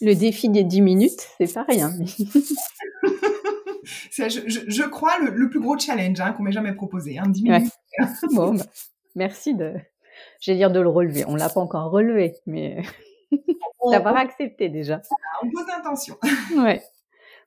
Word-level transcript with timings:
Le 0.00 0.14
défi 0.14 0.48
des 0.48 0.64
10 0.64 0.80
minutes, 0.82 1.28
c'est 1.38 1.52
pas 1.52 1.64
rien. 1.64 1.92
je, 4.10 4.88
crois, 4.88 5.18
le, 5.18 5.48
plus 5.48 5.60
gros 5.60 5.78
challenge 5.78 6.20
hein, 6.20 6.32
qu'on 6.32 6.42
m'ait 6.42 6.52
jamais 6.52 6.74
proposé. 6.74 7.18
Hein, 7.18 7.28
10 7.28 7.42
minutes. 7.42 7.72
bon, 8.32 8.54
bah, 8.54 8.64
merci 9.14 9.54
de, 9.54 9.74
j'allais 10.40 10.58
dire 10.58 10.70
de 10.70 10.80
le 10.80 10.88
relever. 10.88 11.24
On 11.26 11.36
l'a 11.36 11.48
pas 11.48 11.60
encore 11.60 11.90
relevé, 11.90 12.34
mais 12.46 12.82
d'avoir 13.90 14.16
accepté 14.16 14.68
déjà. 14.68 15.02
On 15.42 15.50
pose 15.50 15.66
l'intention. 15.68 16.16
ouais. 16.58 16.82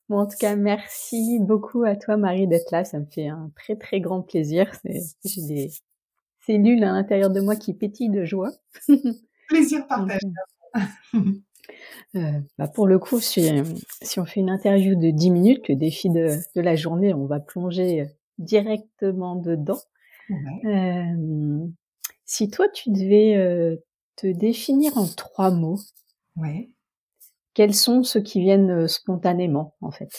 Bon, 0.07 0.19
en 0.19 0.25
tout 0.25 0.37
cas, 0.39 0.55
merci 0.55 1.37
beaucoup 1.39 1.83
à 1.83 1.95
toi, 1.95 2.17
Marie, 2.17 2.47
d'être 2.47 2.71
là. 2.71 2.83
Ça 2.83 2.99
me 2.99 3.05
fait 3.05 3.27
un 3.27 3.51
très, 3.55 3.75
très 3.75 4.01
grand 4.01 4.21
plaisir. 4.21 4.71
J'ai 4.83 5.41
des 5.43 5.71
cellules 6.47 6.83
à 6.83 6.93
l'intérieur 6.93 7.29
de 7.29 7.41
moi 7.41 7.55
qui 7.55 7.75
pétillent 7.75 8.09
de 8.09 8.25
joie. 8.25 8.51
Plaisir 9.49 9.85
partagé. 9.87 10.27
Euh, 12.15 12.39
bah 12.57 12.67
pour 12.67 12.87
le 12.87 12.99
coup, 12.99 13.19
si, 13.19 13.49
si, 14.01 14.19
on 14.19 14.25
fait 14.25 14.39
une 14.39 14.49
interview 14.49 14.95
de 14.95 15.11
10 15.11 15.29
minutes, 15.31 15.67
le 15.69 15.75
défi 15.75 16.09
de, 16.09 16.37
de 16.55 16.61
la 16.61 16.75
journée, 16.75 17.13
on 17.13 17.25
va 17.25 17.39
plonger 17.39 18.07
directement 18.39 19.35
dedans. 19.35 19.79
Euh, 20.65 21.67
si 22.25 22.49
toi, 22.49 22.67
tu 22.69 22.91
devais 22.91 23.35
euh, 23.35 23.75
te 24.15 24.27
définir 24.27 24.97
en 24.97 25.07
trois 25.07 25.51
mots, 25.51 25.79
ouais. 26.35 26.69
quels 27.53 27.73
sont 27.73 28.03
ceux 28.03 28.21
qui 28.21 28.39
viennent 28.39 28.71
euh, 28.71 28.87
spontanément, 28.87 29.75
en 29.81 29.91
fait? 29.91 30.11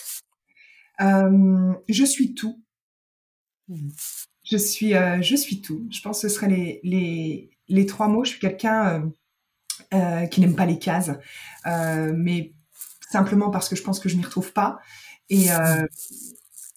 Euh, 1.01 1.73
Je 1.89 2.05
suis 2.05 2.35
tout. 2.35 2.61
Mmh. 3.69 3.89
Je 4.45 4.57
suis, 4.57 4.95
euh, 4.95 5.23
je 5.23 5.37
suis 5.37 5.61
tout. 5.61 5.87
Je 5.91 6.01
pense 6.01 6.23
que 6.23 6.29
ce 6.29 6.35
seraient 6.35 6.49
les, 6.49 6.81
les, 6.83 7.51
les 7.69 7.87
trois 7.87 8.09
mots. 8.09 8.25
Je 8.25 8.31
suis 8.31 8.41
quelqu'un 8.41 9.11
euh, 9.95 10.27
qui 10.27 10.41
n'aime 10.41 10.55
pas 10.55 10.67
les 10.67 10.79
cases, 10.79 11.11
mais 11.67 12.53
simplement 13.11 13.51
parce 13.51 13.69
que 13.69 13.77
je 13.77 13.83
pense 13.83 14.01
que 14.01 14.09
je 14.09 14.17
m'y 14.17 14.25
retrouve 14.25 14.53
pas. 14.53 14.79
Et, 15.29 15.49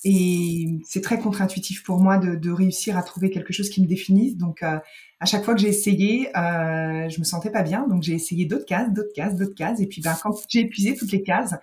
et 0.06 0.68
c'est 0.86 1.02
très 1.02 1.18
contre-intuitif 1.18 1.84
pour 1.84 2.00
moi 2.00 2.18
de, 2.18 2.36
de, 2.36 2.52
réussir 2.52 2.98
à 2.98 3.04
trouver 3.04 3.30
quelque 3.30 3.54
chose 3.54 3.70
qui 3.70 3.82
me 3.82 3.88
définisse. 3.88 4.36
Donc, 4.36 4.62
euh, 4.62 4.78
à 5.22 5.26
chaque 5.26 5.46
fois 5.46 5.56
que 5.56 5.62
j'ai 5.62 5.70
essayé, 5.70 6.28
euh, 6.38 7.08
je 7.08 7.20
me 7.20 7.24
sentais 7.24 7.52
pas 7.52 7.64
bien. 7.64 7.88
Donc, 7.88 8.04
j'ai 8.04 8.14
essayé 8.14 8.46
d'autres 8.46 8.66
cases, 8.66 8.92
d'autres 8.92 9.14
cases, 9.16 9.36
d'autres 9.36 9.56
cases. 9.56 9.80
Et 9.80 9.88
puis, 9.88 10.02
bah, 10.02 10.18
quand 10.22 10.32
j'ai 10.50 10.62
épuisé 10.62 10.96
toutes 10.96 11.12
les 11.14 11.24
cases, 11.24 11.56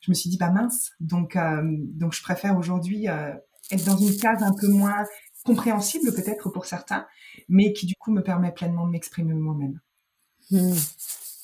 je 0.00 0.10
me 0.10 0.14
suis 0.14 0.30
dit, 0.30 0.38
bah 0.38 0.50
mince. 0.50 0.92
Donc, 1.00 1.36
euh, 1.36 1.62
donc 1.62 2.14
je 2.14 2.22
préfère 2.22 2.56
aujourd'hui 2.56 3.08
euh, 3.08 3.32
être 3.70 3.84
dans 3.84 3.96
une 3.96 4.16
case 4.16 4.42
un 4.42 4.54
peu 4.58 4.68
moins 4.68 5.04
compréhensible 5.44 6.12
peut-être 6.14 6.48
pour 6.50 6.64
certains, 6.64 7.06
mais 7.48 7.72
qui 7.72 7.86
du 7.86 7.94
coup 7.96 8.10
me 8.10 8.22
permet 8.22 8.52
pleinement 8.52 8.86
de 8.86 8.92
m'exprimer 8.92 9.34
moi-même. 9.34 9.80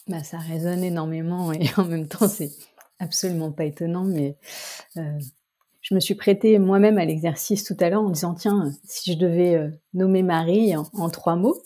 Bah, 0.09 0.23
ça 0.23 0.39
résonne 0.39 0.83
énormément 0.85 1.53
et 1.53 1.67
en 1.77 1.85
même 1.85 2.09
temps, 2.09 2.29
c'est 2.29 2.51
absolument 2.99 3.53
pas 3.53 3.65
étonnant, 3.65 4.05
mais 4.05 4.37
euh, 4.97 5.19
je 5.83 5.95
me 5.95 6.01
suis 6.01 6.15
prêtée 6.15 6.59
moi-même 6.59 6.99
à 6.99 7.05
l'exercice 7.05 7.63
tout 7.65 7.77
à 7.81 7.91
l'heure 7.91 8.03
en 8.03 8.11
disant 8.11 8.35
tiens, 8.35 8.73
si 8.85 9.13
je 9.13 9.19
devais 9.19 9.55
euh, 9.55 9.71
nommer 9.95 10.23
Marie 10.23 10.75
en, 10.77 11.11
trois 11.11 11.37
mots, 11.37 11.63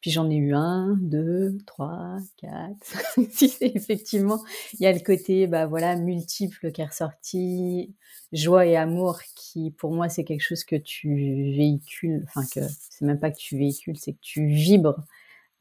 puis 0.00 0.10
j'en 0.10 0.30
ai 0.30 0.36
eu 0.36 0.54
un, 0.54 0.96
deux, 1.00 1.58
trois, 1.66 2.18
quatre, 2.36 3.16
six. 3.30 3.58
Effectivement, 3.60 4.40
il 4.74 4.82
y 4.82 4.86
a 4.86 4.92
le 4.92 5.00
côté 5.00 5.46
bah 5.46 5.66
voilà 5.66 5.96
multiple 5.96 6.70
qui 6.72 6.80
est 6.80 6.86
ressorti, 6.86 7.94
joie 8.32 8.66
et 8.66 8.76
amour 8.76 9.20
qui 9.34 9.72
pour 9.72 9.92
moi 9.92 10.08
c'est 10.08 10.24
quelque 10.24 10.42
chose 10.42 10.64
que 10.64 10.76
tu 10.76 11.08
véhicules, 11.56 12.24
enfin 12.28 12.46
que 12.54 12.60
c'est 12.90 13.04
même 13.04 13.20
pas 13.20 13.30
que 13.30 13.38
tu 13.38 13.58
véhicules, 13.58 13.96
c'est 13.98 14.12
que 14.12 14.22
tu 14.22 14.46
vibres 14.46 15.04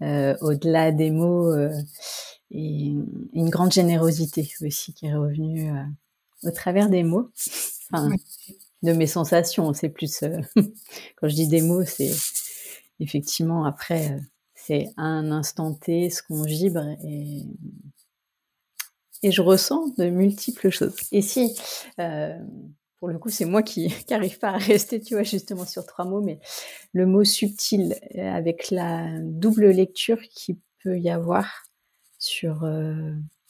au-delà 0.02 0.92
des 0.92 1.12
mots 1.12 1.52
euh, 1.52 1.74
et 2.52 2.94
une 3.34 3.50
grande 3.50 3.72
générosité 3.72 4.50
aussi 4.62 4.94
qui 4.94 5.08
est 5.08 5.16
revenue 5.16 5.72
au 6.44 6.52
travers 6.52 6.90
des 6.90 7.04
mots 7.04 7.32
de 8.84 8.92
mes 8.94 9.08
sensations. 9.08 9.74
C'est 9.74 9.90
plus 9.90 10.24
euh, 10.24 10.40
quand 11.16 11.28
je 11.28 11.36
dis 11.36 11.48
des 11.48 11.62
mots, 11.62 11.84
c'est 11.86 12.12
effectivement 13.00 13.66
après 13.66 14.12
euh, 14.12 14.20
c'est 14.54 14.90
un 14.98 15.32
instant 15.32 15.74
T 15.74 16.10
ce 16.10 16.22
qu'on 16.22 16.44
vibre 16.44 16.86
et 17.04 17.44
et 19.26 19.32
je 19.32 19.42
ressens 19.42 19.88
de 19.98 20.10
multiples 20.10 20.70
choses. 20.70 20.96
Et 21.14 21.22
si 21.22 21.56
euh, 22.00 22.38
pour 23.04 23.10
le 23.10 23.20
coup, 23.20 23.28
c'est 23.28 23.44
moi 23.44 23.64
qui 23.64 23.94
n'arrive 24.10 24.40
pas 24.40 24.52
à 24.52 24.58
rester, 24.58 25.02
tu 25.02 25.16
vois, 25.16 25.24
justement 25.24 25.66
sur 25.66 25.86
trois 25.86 26.06
mots, 26.06 26.22
mais 26.22 26.40
le 26.94 27.06
mot 27.06 27.26
subtil, 27.26 27.96
avec 28.16 28.72
la 28.72 29.10
double 29.20 29.72
lecture 29.72 30.22
qui 30.34 30.58
peut 30.82 30.98
y 30.98 31.10
avoir 31.10 31.66
sur... 32.18 32.64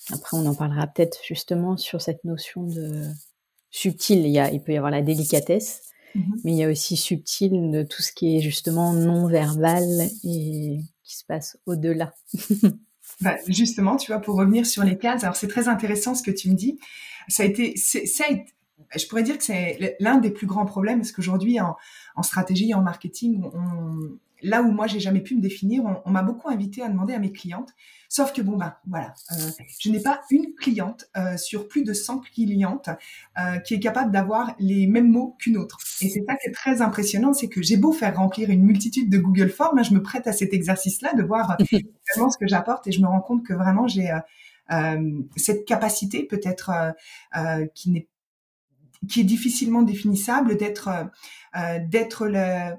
après, 0.09 0.37
on 0.37 0.47
en 0.47 0.55
parlera 0.55 0.87
peut-être 0.87 1.19
justement 1.23 1.77
sur 1.77 2.01
cette 2.01 2.23
notion 2.23 2.63
de 2.63 3.03
subtil, 3.69 4.25
il, 4.25 4.31
y 4.31 4.39
a, 4.39 4.51
il 4.51 4.59
peut 4.59 4.71
y 4.71 4.77
avoir 4.77 4.89
la 4.89 5.03
délicatesse, 5.03 5.83
mhm. 6.15 6.41
mais 6.43 6.53
il 6.53 6.57
y 6.57 6.63
a 6.63 6.71
aussi 6.71 6.97
subtil 6.97 7.69
de 7.69 7.83
tout 7.83 8.01
ce 8.01 8.11
qui 8.11 8.35
est 8.35 8.41
justement 8.41 8.91
non 8.91 9.27
verbal 9.27 9.83
et 10.23 10.79
qui 11.03 11.15
se 11.15 11.25
passe 11.27 11.59
au-delà. 11.67 12.15
bah, 13.21 13.37
justement, 13.47 13.97
tu 13.97 14.11
vois, 14.11 14.19
pour 14.19 14.35
revenir 14.35 14.65
sur 14.65 14.83
les 14.83 14.97
cases, 14.97 15.23
alors 15.23 15.35
c'est 15.35 15.47
très 15.47 15.67
intéressant 15.67 16.15
ce 16.15 16.23
que 16.23 16.31
tu 16.31 16.49
me 16.49 16.55
dis. 16.55 16.79
Ça 17.27 17.43
a 17.43 17.45
été, 17.45 17.77
ça 17.77 18.23
a 18.27 18.31
été 18.31 18.51
je 18.95 19.07
pourrais 19.07 19.23
dire 19.23 19.37
que 19.37 19.43
c'est 19.43 19.95
l'un 19.99 20.17
des 20.17 20.31
plus 20.31 20.47
grands 20.47 20.65
problèmes 20.65 20.99
parce 20.99 21.11
qu'aujourd'hui 21.11 21.59
en, 21.59 21.75
en, 22.15 22.23
stratégie, 22.23 22.73
en 22.73 22.81
marketing, 22.81 23.43
on, 23.53 24.17
là 24.43 24.61
où 24.61 24.71
moi 24.71 24.87
j'ai 24.87 24.99
jamais 24.99 25.21
pu 25.21 25.35
me 25.35 25.41
définir, 25.41 25.83
on, 26.05 26.11
m'a 26.11 26.21
beaucoup 26.21 26.49
invité 26.49 26.83
à 26.83 26.89
demander 26.89 27.13
à 27.13 27.19
mes 27.19 27.31
clientes. 27.31 27.73
Sauf 28.09 28.33
que 28.33 28.41
bon 28.41 28.57
ben 28.57 28.75
voilà, 28.85 29.13
euh, 29.31 29.49
je 29.79 29.89
n'ai 29.89 30.01
pas 30.01 30.21
une 30.29 30.53
cliente 30.53 31.05
euh, 31.17 31.37
sur 31.37 31.67
plus 31.67 31.83
de 31.83 31.93
100 31.93 32.19
clientes 32.19 32.89
euh, 33.39 33.57
qui 33.59 33.73
est 33.73 33.79
capable 33.79 34.11
d'avoir 34.11 34.53
les 34.59 34.85
mêmes 34.85 35.09
mots 35.09 35.35
qu'une 35.39 35.57
autre. 35.57 35.79
Et 36.01 36.09
c'est 36.09 36.23
ça 36.27 36.35
qui 36.35 36.49
est 36.49 36.53
très 36.53 36.81
impressionnant, 36.81 37.33
c'est 37.33 37.47
que 37.47 37.61
j'ai 37.63 37.77
beau 37.77 37.91
faire 37.91 38.15
remplir 38.15 38.49
une 38.49 38.63
multitude 38.63 39.09
de 39.09 39.17
Google 39.17 39.49
Forms, 39.49 39.79
hein, 39.79 39.83
je 39.83 39.93
me 39.93 40.03
prête 40.03 40.27
à 40.27 40.33
cet 40.33 40.53
exercice-là 40.53 41.13
de 41.13 41.23
voir 41.23 41.57
vraiment 42.13 42.29
ce 42.29 42.37
que 42.37 42.47
j'apporte 42.47 42.85
et 42.87 42.91
je 42.91 43.01
me 43.01 43.07
rends 43.07 43.21
compte 43.21 43.45
que 43.45 43.53
vraiment 43.53 43.87
j'ai 43.87 44.11
cette 45.35 45.65
capacité 45.65 46.23
peut-être 46.23 46.71
qui 47.73 47.91
n'est 47.91 48.07
qui 49.09 49.21
est 49.21 49.25
difficilement 49.25 49.81
définissable 49.81 50.57
d'être 50.57 50.89
d'être 51.89 52.27
le 52.27 52.73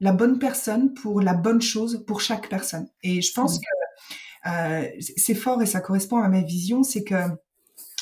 la 0.00 0.12
bonne 0.12 0.38
personne 0.38 0.94
pour 0.94 1.20
la 1.20 1.34
bonne 1.34 1.60
chose 1.60 2.04
pour 2.06 2.20
chaque 2.20 2.48
personne. 2.48 2.88
Et 3.02 3.20
je 3.20 3.32
pense 3.32 3.58
mmh. 3.58 3.60
que 3.60 4.50
euh, 4.50 4.88
c'est 5.16 5.34
fort 5.34 5.62
et 5.62 5.66
ça 5.66 5.80
correspond 5.80 6.18
à 6.18 6.28
ma 6.28 6.40
vision, 6.40 6.82
c'est 6.82 7.04
que 7.04 7.14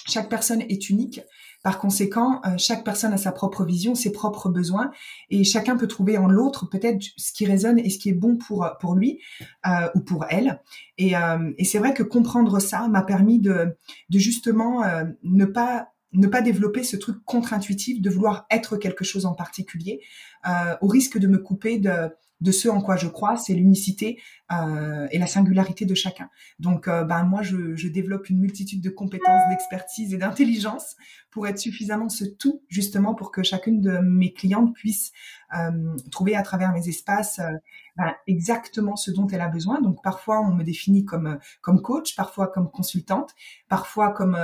chaque 0.06 0.28
personne 0.28 0.62
est 0.62 0.88
unique. 0.88 1.20
Par 1.64 1.80
conséquent, 1.80 2.40
euh, 2.46 2.50
chaque 2.56 2.84
personne 2.84 3.12
a 3.12 3.16
sa 3.16 3.32
propre 3.32 3.64
vision, 3.64 3.96
ses 3.96 4.12
propres 4.12 4.48
besoins, 4.48 4.92
et 5.28 5.42
chacun 5.42 5.76
peut 5.76 5.88
trouver 5.88 6.16
en 6.16 6.28
l'autre 6.28 6.70
peut-être 6.70 7.04
ce 7.16 7.32
qui 7.32 7.46
résonne 7.46 7.80
et 7.80 7.90
ce 7.90 7.98
qui 7.98 8.10
est 8.10 8.14
bon 8.14 8.36
pour 8.36 8.70
pour 8.80 8.94
lui 8.94 9.20
euh, 9.66 9.88
ou 9.96 10.00
pour 10.00 10.24
elle. 10.30 10.62
Et, 10.98 11.16
euh, 11.16 11.52
et 11.58 11.64
c'est 11.64 11.80
vrai 11.80 11.94
que 11.94 12.04
comprendre 12.04 12.60
ça 12.60 12.86
m'a 12.86 13.02
permis 13.02 13.40
de, 13.40 13.76
de 14.08 14.18
justement 14.20 14.84
euh, 14.84 15.04
ne 15.24 15.44
pas 15.44 15.88
ne 16.12 16.26
pas 16.26 16.40
développer 16.40 16.84
ce 16.84 16.96
truc 16.96 17.22
contre-intuitif 17.24 18.00
de 18.00 18.10
vouloir 18.10 18.46
être 18.50 18.76
quelque 18.76 19.04
chose 19.04 19.26
en 19.26 19.34
particulier, 19.34 20.00
euh, 20.48 20.76
au 20.80 20.88
risque 20.88 21.18
de 21.18 21.26
me 21.26 21.38
couper 21.38 21.78
de, 21.78 22.10
de 22.40 22.52
ce 22.52 22.68
en 22.68 22.80
quoi 22.80 22.96
je 22.96 23.08
crois, 23.08 23.36
c'est 23.36 23.54
l'unicité 23.54 24.20
euh, 24.52 25.08
et 25.10 25.18
la 25.18 25.26
singularité 25.26 25.84
de 25.86 25.94
chacun. 25.94 26.30
Donc, 26.58 26.88
euh, 26.88 27.04
ben 27.04 27.24
moi, 27.24 27.42
je, 27.42 27.74
je, 27.74 27.88
développe 27.88 28.30
une 28.30 28.38
multitude 28.38 28.80
de 28.80 28.90
compétences, 28.90 29.48
d'expertise 29.50 30.14
et 30.14 30.18
d'intelligence 30.18 30.96
pour 31.30 31.46
être 31.46 31.58
suffisamment 31.58 32.08
ce 32.08 32.24
tout, 32.24 32.62
justement, 32.68 33.14
pour 33.14 33.30
que 33.30 33.42
chacune 33.42 33.80
de 33.80 33.98
mes 33.98 34.32
clientes 34.32 34.74
puisse 34.74 35.12
euh, 35.56 35.96
trouver 36.10 36.36
à 36.36 36.42
travers 36.42 36.72
mes 36.72 36.88
espaces 36.88 37.38
euh, 37.38 37.50
ben, 37.96 38.14
exactement 38.26 38.96
ce 38.96 39.10
dont 39.10 39.26
elle 39.28 39.40
a 39.40 39.48
besoin. 39.48 39.80
Donc, 39.80 40.02
parfois, 40.02 40.40
on 40.40 40.54
me 40.54 40.62
définit 40.62 41.04
comme 41.04 41.38
comme 41.60 41.82
coach, 41.82 42.16
parfois 42.16 42.48
comme 42.48 42.70
consultante, 42.70 43.34
parfois 43.68 44.12
comme 44.12 44.36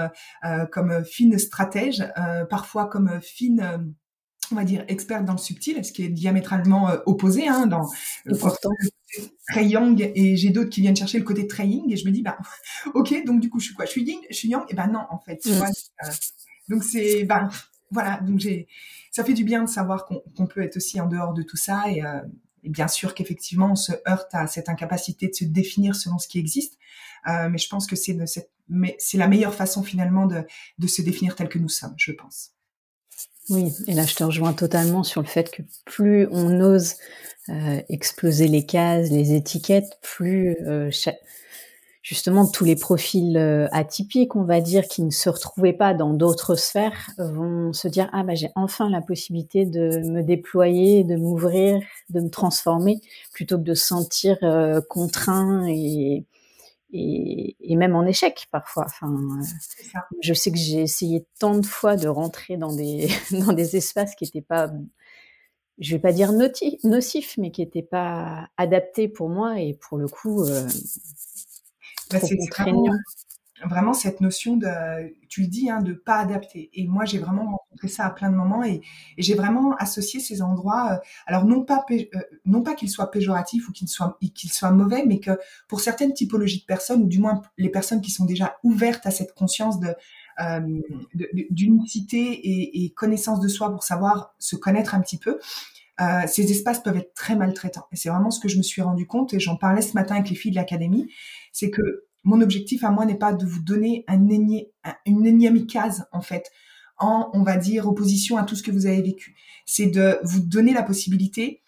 euh, 0.45 0.67
comme 0.67 1.05
fine 1.05 1.39
stratège, 1.39 2.05
parfois 2.51 2.87
comme 2.87 3.21
fine 3.21 3.95
on 4.53 4.57
va 4.57 4.65
dire 4.65 4.85
experte 4.89 5.25
dans 5.25 5.33
le 5.33 5.39
subtil, 5.39 5.85
ce 5.85 5.93
qui 5.93 6.05
est 6.05 6.09
diamétralement 6.09 6.89
euh, 6.91 6.99
opposé 7.07 7.49
hein, 7.49 7.67
dans 7.67 7.89
le 8.25 8.37
côté 8.37 8.59
très 9.49 9.67
yang 9.67 10.11
et 10.15 10.37
j'ai 10.37 10.51
d'autres 10.51 10.71
qui 10.71 10.81
viennent 10.81 10.97
chercher 10.97 11.19
le 11.19 11.25
côté 11.25 11.47
très 11.47 11.67
yin 11.69 11.85
et 11.89 11.97
je 11.97 12.05
me 12.07 12.11
dis 12.11 12.23
bah 12.23 12.37
ok 12.95 13.25
donc 13.25 13.41
du 13.41 13.49
coup 13.49 13.61
je 13.61 13.67
suis 13.67 13.75
quoi? 13.75 13.85
Je 13.85 13.91
suis 13.91 14.03
yin 14.03 14.19
je 14.31 14.35
suis 14.35 14.49
yang? 14.49 14.65
Et 14.69 14.75
ben 14.75 14.89
non 14.89 15.07
en 15.11 15.19
fait 15.19 15.45
mm. 15.47 15.51
euh, 15.51 16.11
donc 16.69 16.83
c'est 16.83 17.25
ben 17.25 17.49
voilà 17.91 18.21
donc 18.21 18.41
j'ai 18.41 18.67
ça 19.13 19.23
fait 19.23 19.35
du 19.35 19.45
bien 19.45 19.63
de 19.63 19.69
savoir 19.69 20.07
qu'on 20.07 20.47
peut 20.47 20.63
être 20.63 20.77
aussi 20.77 21.01
en 21.01 21.07
dehors 21.07 21.35
de 21.35 21.43
tout 21.43 21.57
ça 21.57 21.85
et, 21.89 22.03
euh, 22.05 22.21
et 22.65 22.71
bien 22.71 22.89
sûr 22.89 23.15
qu'effectivement 23.15 23.73
on 23.73 23.77
se 23.77 23.93
heurte 24.09 24.35
à 24.35 24.47
cette 24.47 24.69
incapacité 24.69 25.29
de 25.29 25.35
se 25.35 25.45
définir 25.45 25.95
selon 25.95 26.19
ce 26.19 26.27
qui 26.27 26.39
existe 26.39 26.79
mais 27.27 27.57
je 27.57 27.69
pense 27.69 27.87
que 27.87 27.97
c'est 27.97 28.19
mais 28.69 28.97
c'est 28.99 29.17
la 29.17 29.29
meilleure 29.29 29.55
façon 29.55 29.83
finalement 29.83 30.27
de 30.27 30.43
de 30.79 30.87
se 30.87 31.01
définir 31.01 31.37
tel 31.37 31.49
que 31.49 31.59
nous 31.59 31.69
sommes 31.69 31.95
je 31.97 32.13
pense 32.13 32.54
oui, 33.51 33.73
et 33.87 33.95
là 33.95 34.05
je 34.07 34.15
te 34.15 34.25
rejoins 34.25 34.53
totalement 34.53 35.03
sur 35.03 35.21
le 35.21 35.27
fait 35.27 35.51
que 35.51 35.63
plus 35.85 36.27
on 36.31 36.61
ose 36.61 36.95
euh, 37.51 37.81
exploser 37.89 38.49
les 38.49 38.65
cases, 38.65 39.11
les 39.11 39.35
étiquettes, 39.35 39.99
plus 40.01 40.57
euh, 40.67 40.91
justement 42.03 42.47
tous 42.47 42.65
les 42.65 42.77
profils 42.77 43.37
euh, 43.37 43.67
atypiques, 43.73 44.35
on 44.37 44.45
va 44.45 44.61
dire, 44.61 44.87
qui 44.87 45.03
ne 45.03 45.11
se 45.11 45.29
retrouvaient 45.29 45.73
pas 45.73 45.93
dans 45.93 46.15
d'autres 46.15 46.55
sphères, 46.55 47.11
vont 47.19 47.73
se 47.73 47.89
dire 47.89 48.09
ah 48.13 48.23
bah 48.23 48.35
j'ai 48.35 48.51
enfin 48.55 48.89
la 48.89 49.03
possibilité 49.03 49.67
de 49.67 49.99
me 50.11 50.23
déployer, 50.23 51.05
de 51.05 51.17
m'ouvrir, 51.17 51.81
de 52.11 52.21
me 52.21 52.31
transformer, 52.31 53.01
plutôt 53.33 53.59
que 53.59 53.65
de 53.65 53.75
se 53.75 53.87
sentir 53.87 54.39
euh, 54.43 54.81
contraint 54.89 55.67
et, 55.69 56.25
et, 56.97 57.57
et, 57.61 57.77
même 57.77 57.97
en 57.97 58.07
échec 58.07 58.47
parfois. 58.53 58.85
Enfin, 58.87 59.13
je 60.23 60.33
sais 60.33 60.53
que 60.53 60.57
j'ai 60.57 60.81
essayé 60.81 61.27
tant 61.41 61.59
de 61.59 61.67
fois 61.67 61.97
de 61.97 62.07
rentrer 62.09 62.57
dans 62.57 62.75
des 62.75 63.09
dans 63.33 63.53
des 63.53 63.77
espaces 63.77 64.15
qui 64.15 64.25
n'étaient 64.25 64.41
pas 64.41 64.71
je 65.79 65.97
vais 65.97 66.01
pas 66.01 66.13
dire 66.13 66.33
nocifs, 66.33 67.37
mais 67.37 67.51
qui 67.51 67.61
n'étaient 67.63 67.83
pas 67.83 68.49
adaptés 68.57 69.09
pour 69.09 69.29
moi 69.29 69.61
et 69.61 69.75
pour 69.75 69.99
le 69.99 70.07
coup, 70.07 70.45
euh, 70.45 70.69
bah, 72.11 72.21
c'est 72.21 72.37
vraiment, 73.63 73.95
cette 73.95 74.21
notion 74.21 74.57
de, 74.57 74.69
tu 75.29 75.43
le 75.43 75.47
dis, 75.47 75.71
hein, 75.71 75.81
de 75.81 75.93
pas 75.93 76.19
adapter. 76.19 76.71
Et 76.75 76.87
moi, 76.87 77.05
j'ai 77.05 77.19
vraiment 77.19 77.45
rencontré 77.45 77.89
ça 77.89 78.05
à 78.05 78.11
plein 78.11 78.31
de 78.31 78.35
moments 78.35 78.65
et, 78.65 78.83
j'ai 79.17 79.35
vraiment 79.35 79.75
associé 79.77 80.21
ces 80.21 80.43
endroits, 80.43 80.95
euh, 80.95 80.97
alors 81.27 81.45
non 81.45 81.63
pas, 81.63 81.85
euh, 81.91 82.05
non 82.45 82.63
pas 82.63 82.75
qu'ils 82.75 82.91
soient 82.91 83.11
péjoratifs 83.11 83.69
ou 83.69 83.73
qu'ils 83.73 83.89
soient, 83.89 84.19
qu'ils 84.35 84.53
soient 84.53 84.73
mauvais, 84.73 85.05
mais 85.07 85.21
que 85.21 85.39
pour 85.69 85.81
certaines 85.81 86.13
typologies 86.13 86.61
de 86.61 86.65
personnes, 86.65 87.03
ou 87.03 87.07
du 87.07 87.21
moins 87.21 87.43
les 87.57 87.69
personnes 87.69 88.01
qui 88.01 88.11
sont 88.11 88.25
déjà 88.25 88.57
ouvertes 88.65 89.07
à 89.07 89.11
cette 89.11 89.35
conscience 89.35 89.79
de, 89.79 89.95
euh, 90.41 90.81
d'unicité 91.51 92.85
et, 92.85 92.93
connaissance 92.93 93.41
de 93.41 93.49
soi 93.49 93.71
pour 93.71 93.85
savoir 93.85 94.35
se 94.39 94.57
connaître 94.57 94.95
un 94.95 95.01
petit 95.01 95.19
peu, 95.19 95.39
ces 96.27 96.51
espaces 96.51 96.83
peuvent 96.83 96.97
être 96.97 97.15
très 97.15 97.37
maltraitants. 97.37 97.87
Et 97.93 97.97
c'est 97.97 98.09
vraiment 98.09 98.33
ce 98.33 98.41
que 98.41 98.49
je 98.49 98.57
me 98.57 98.63
suis 98.63 98.83
rendu 98.83 99.07
compte, 99.07 99.33
et 99.33 99.39
j'en 99.41 99.57
parlais 99.57 99.83
ce 99.83 99.95
matin 99.95 100.17
avec 100.17 100.29
les 100.29 100.37
filles 100.37 100.51
de 100.51 100.57
l'académie, 100.57 101.09
c'est 101.53 101.71
que 101.71 101.83
mon 102.25 102.41
objectif 102.41 102.85
à 102.85 102.91
moi 102.91 103.07
n'est 103.07 103.19
pas 103.19 103.33
de 103.33 103.47
vous 103.47 103.61
donner 103.61 104.05
un 104.09 104.29
une 105.07 105.27
énième 105.27 105.67
case, 105.67 106.07
en 106.13 106.21
fait, 106.21 106.51
en, 106.99 107.31
on 107.33 107.43
va 107.43 107.57
dire, 107.57 107.87
opposition 107.87 108.37
à 108.37 108.45
tout 108.45 108.57
ce 108.57 108.63
que 108.63 108.71
vous 108.71 108.87
avez 108.87 109.03
vécu. 109.03 109.37
C'est 109.67 109.87
de 109.87 110.19
vous 110.23 110.41
donner 110.41 110.73
la 110.73 110.83
possibilité 110.83 111.63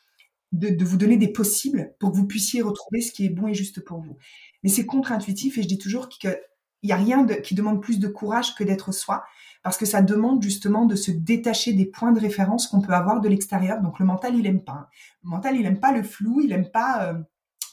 de, 0.52 0.84
vous 0.84 0.96
donner 0.96 1.16
des 1.16 1.28
possibles 1.28 1.94
pour 1.98 2.12
que 2.12 2.16
vous 2.16 2.26
puissiez 2.26 2.62
retrouver 2.62 3.00
ce 3.00 3.12
qui 3.12 3.26
est 3.26 3.30
bon 3.30 3.48
et 3.48 3.54
juste 3.54 3.84
pour 3.84 4.00
vous. 4.00 4.16
Mais 4.62 4.70
c'est 4.70 4.86
contre-intuitif 4.86 5.58
et 5.58 5.62
je 5.62 5.68
dis 5.68 5.78
toujours 5.78 6.08
qu'il 6.08 6.38
n'y 6.82 6.92
a 6.92 6.96
rien 6.96 7.26
qui 7.26 7.54
demande 7.54 7.82
plus 7.82 7.98
de 7.98 8.08
courage 8.08 8.54
que 8.54 8.64
d'être 8.64 8.92
soi 8.92 9.24
parce 9.62 9.76
que 9.76 9.86
ça 9.86 10.02
demande 10.02 10.42
justement 10.42 10.86
de 10.86 10.94
se 10.94 11.10
détacher 11.10 11.72
des 11.72 11.86
points 11.86 12.12
de 12.12 12.20
référence 12.20 12.68
qu'on 12.68 12.80
peut 12.80 12.92
avoir 12.92 13.20
de 13.20 13.28
l'extérieur. 13.28 13.80
Donc 13.82 13.98
le 13.98 14.06
mental, 14.06 14.36
il 14.36 14.46
aime 14.46 14.62
pas. 14.62 14.88
Le 15.24 15.30
mental, 15.30 15.56
il 15.56 15.66
aime 15.66 15.80
pas 15.80 15.92
le 15.92 16.02
flou, 16.02 16.40
il 16.40 16.52
aime 16.52 16.70
pas. 16.70 17.08
Euh, 17.08 17.14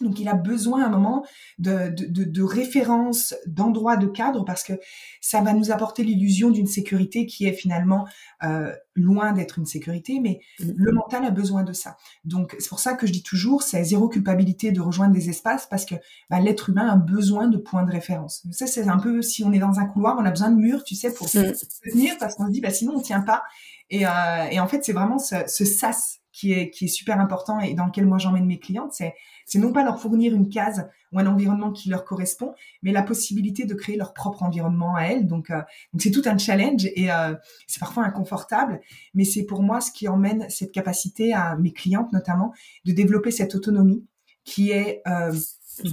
donc 0.04 0.20
il 0.20 0.28
a 0.28 0.36
besoin 0.36 0.84
à 0.84 0.88
un 0.88 0.90
moment 0.90 1.26
de, 1.60 1.90
de, 1.90 2.24
de, 2.24 2.44
références, 2.44 3.34
d'endroits, 3.46 3.98
de 3.98 4.08
cadres, 4.08 4.46
parce 4.46 4.64
que 4.64 4.74
ça 5.22 5.42
va 5.42 5.54
nous 5.54 5.72
apporter 5.72 6.04
l'illusion 6.04 6.52
d'une 6.52 6.68
sécurité 6.68 7.26
qui 7.26 7.46
est 7.46 7.54
finalement 7.54 8.08
euh, 8.44 8.74
loin 8.96 9.34
d'être 9.34 9.58
une 9.58 9.66
sécurité, 9.66 10.20
mais 10.20 10.40
mm-hmm. 10.60 10.74
le 10.76 10.92
mental 10.92 11.26
a 11.26 11.32
besoin 11.32 11.64
de 11.64 11.74
ça. 11.74 11.98
Donc 12.26 12.56
c'est 12.60 12.70
pour 12.70 12.80
ça 12.80 12.94
que 12.94 13.08
je 13.08 13.12
dis 13.12 13.24
toujours, 13.24 13.64
c'est 13.64 13.84
zéro 13.84 14.10
culpabilité 14.10 14.72
de 14.72 14.82
rejoindre 14.82 15.14
des 15.14 15.30
espaces, 15.30 15.66
parce 15.68 15.86
que 15.86 15.96
bah, 16.30 16.40
l'être 16.40 16.70
humain 16.70 16.90
a 16.90 16.96
besoin 16.96 17.48
de 17.48 17.58
points 17.58 17.84
de 17.84 17.92
référence. 17.92 18.46
Ça 18.52 18.68
c'est 18.68 18.88
un 18.88 18.98
peu, 18.98 19.22
si 19.22 19.44
on 19.44 19.52
est 19.54 19.60
dans 19.60 19.80
un 19.80 19.86
couloir, 19.86 20.18
on 20.20 20.26
a 20.26 20.30
besoin 20.30 20.52
de 20.52 20.58
murs, 20.58 20.84
tu 20.84 20.96
sais, 20.96 21.14
pour 21.14 21.30
se 21.30 21.40
mm. 21.40 21.92
tenir, 21.92 22.18
parce 22.20 22.36
qu'on 22.36 22.48
se 22.48 22.52
dit, 22.52 22.62
bah, 22.62 22.72
sinon 22.72 22.94
on 22.98 23.02
tient 23.02 23.22
pas. 23.22 23.44
Et, 23.94 24.08
euh, 24.08 24.10
et 24.50 24.60
en 24.60 24.66
fait, 24.68 24.84
c'est 24.84 24.92
vraiment 24.92 25.20
ce, 25.20 25.36
ce 25.46 25.66
sas 25.66 26.20
qui 26.32 26.52
est, 26.52 26.72
qui 26.72 26.86
est 26.86 26.88
super 26.88 27.20
important 27.20 27.60
et 27.60 27.76
dans 27.76 27.86
lequel 27.86 28.08
moi 28.08 28.18
j'emmène 28.18 28.48
mes 28.48 28.58
clientes, 28.58 28.92
c'est, 28.92 29.14
c'est 29.46 29.60
non 29.60 29.72
pas 29.72 29.84
leur 29.84 30.02
fournir 30.02 30.34
une 30.34 30.50
case 30.50 30.90
ou 31.12 31.20
un 31.20 31.28
environnement 31.28 31.72
qui 31.72 31.90
leur 31.90 32.04
correspond, 32.04 32.56
mais 32.82 32.92
la 32.92 33.04
possibilité 33.04 33.66
de 33.66 33.76
créer 33.76 33.96
leur 33.96 34.16
propre 34.16 34.42
environnement 34.42 34.96
à 34.96 35.04
elles. 35.04 35.28
Donc, 35.28 35.52
euh, 35.52 35.62
donc 35.94 36.02
c'est 36.02 36.10
tout 36.10 36.24
un 36.26 36.40
challenge 36.40 36.86
et 36.96 37.12
euh, 37.12 37.36
c'est 37.68 37.80
parfois 37.80 38.04
inconfortable, 38.04 38.82
mais 39.14 39.26
c'est 39.26 39.44
pour 39.44 39.62
moi 39.62 39.80
ce 39.80 39.92
qui 39.92 40.08
emmène 40.08 40.50
cette 40.50 40.72
capacité 40.72 41.32
à 41.32 41.56
mes 41.56 41.72
clientes 41.72 42.12
notamment 42.14 42.52
de 42.86 42.94
développer 42.94 43.30
cette 43.30 43.54
autonomie 43.54 44.04
qui 44.44 44.72
est 44.72 45.04
euh, 45.08 45.32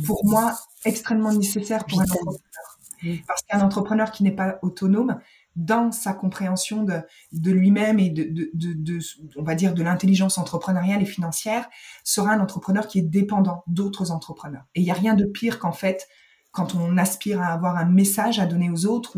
pour 0.06 0.24
moi 0.24 0.54
extrêmement 0.86 1.34
nécessaire 1.34 1.84
pour 1.84 2.00
un 2.00 2.04
entrepreneur. 2.04 2.40
Parce 3.26 3.42
qu'un 3.42 3.60
entrepreneur 3.60 4.10
qui 4.10 4.22
n'est 4.24 4.34
pas 4.34 4.58
autonome, 4.62 5.20
dans 5.56 5.92
sa 5.92 6.12
compréhension 6.12 6.84
de, 6.84 7.50
lui-même 7.50 7.98
et 7.98 8.10
de, 8.10 8.50
on 9.36 9.42
va 9.42 9.54
dire, 9.54 9.74
de 9.74 9.82
l'intelligence 9.82 10.38
entrepreneuriale 10.38 11.02
et 11.02 11.06
financière, 11.06 11.68
sera 12.04 12.32
un 12.32 12.40
entrepreneur 12.40 12.86
qui 12.86 12.98
est 12.98 13.02
dépendant 13.02 13.64
d'autres 13.66 14.10
entrepreneurs. 14.10 14.64
Et 14.74 14.80
il 14.80 14.84
n'y 14.84 14.90
a 14.90 14.94
rien 14.94 15.14
de 15.14 15.24
pire 15.24 15.58
qu'en 15.58 15.72
fait, 15.72 16.06
quand 16.52 16.74
on 16.74 16.96
aspire 16.96 17.40
à 17.40 17.52
avoir 17.52 17.76
un 17.76 17.84
message 17.84 18.38
à 18.38 18.46
donner 18.46 18.70
aux 18.70 18.86
autres 18.86 19.16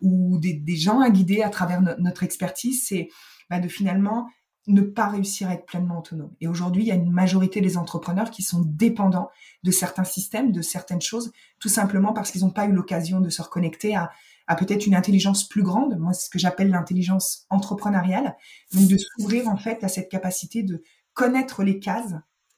ou, 0.00 0.38
des 0.38 0.76
gens 0.76 1.00
à 1.00 1.10
guider 1.10 1.42
à 1.42 1.48
travers 1.48 1.80
notre 1.98 2.22
expertise, 2.22 2.86
c'est 2.86 3.08
bah, 3.50 3.60
de 3.60 3.68
finalement 3.68 4.28
ne 4.66 4.80
pas 4.80 5.08
réussir 5.08 5.48
à 5.48 5.54
être 5.54 5.66
pleinement 5.66 5.98
autonome. 5.98 6.32
Et 6.40 6.48
aujourd'hui, 6.48 6.84
il 6.84 6.86
y 6.86 6.92
a 6.92 6.94
une 6.94 7.10
majorité 7.10 7.60
des 7.60 7.76
entrepreneurs 7.76 8.30
qui 8.30 8.42
sont 8.42 8.62
dépendants 8.64 9.30
de 9.62 9.70
certains 9.70 10.04
systèmes, 10.04 10.52
de 10.52 10.62
certaines 10.62 11.02
choses, 11.02 11.32
tout 11.60 11.68
simplement 11.68 12.12
parce 12.12 12.30
qu'ils 12.30 12.42
n'ont 12.42 12.50
pas 12.50 12.66
eu 12.66 12.72
l'occasion 12.72 13.20
de 13.20 13.28
se 13.28 13.42
reconnecter 13.42 13.94
à 13.94 14.10
à 14.46 14.56
peut-être 14.56 14.86
une 14.86 14.94
intelligence 14.94 15.48
plus 15.48 15.62
grande, 15.62 15.98
moi 15.98 16.12
c'est 16.12 16.26
ce 16.26 16.30
que 16.30 16.38
j'appelle 16.38 16.70
l'intelligence 16.70 17.46
entrepreneuriale, 17.50 18.36
donc 18.72 18.88
de 18.88 18.98
s'ouvrir 18.98 19.48
en 19.48 19.56
fait 19.56 19.82
à 19.84 19.88
cette 19.88 20.10
capacité 20.10 20.62
de 20.62 20.82
connaître 21.14 21.62
les 21.62 21.78
cases 21.78 22.14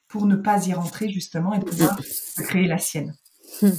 pour 0.09 0.27
ne 0.27 0.37
pas 0.37 0.67
y 0.67 0.73
rentrer 0.73 1.09
justement 1.11 1.55
et 1.55 1.61
pouvoir 1.61 2.01
créer 2.39 2.67
la 2.67 2.79
sienne. 2.79 3.15
Hmm. 3.63 3.71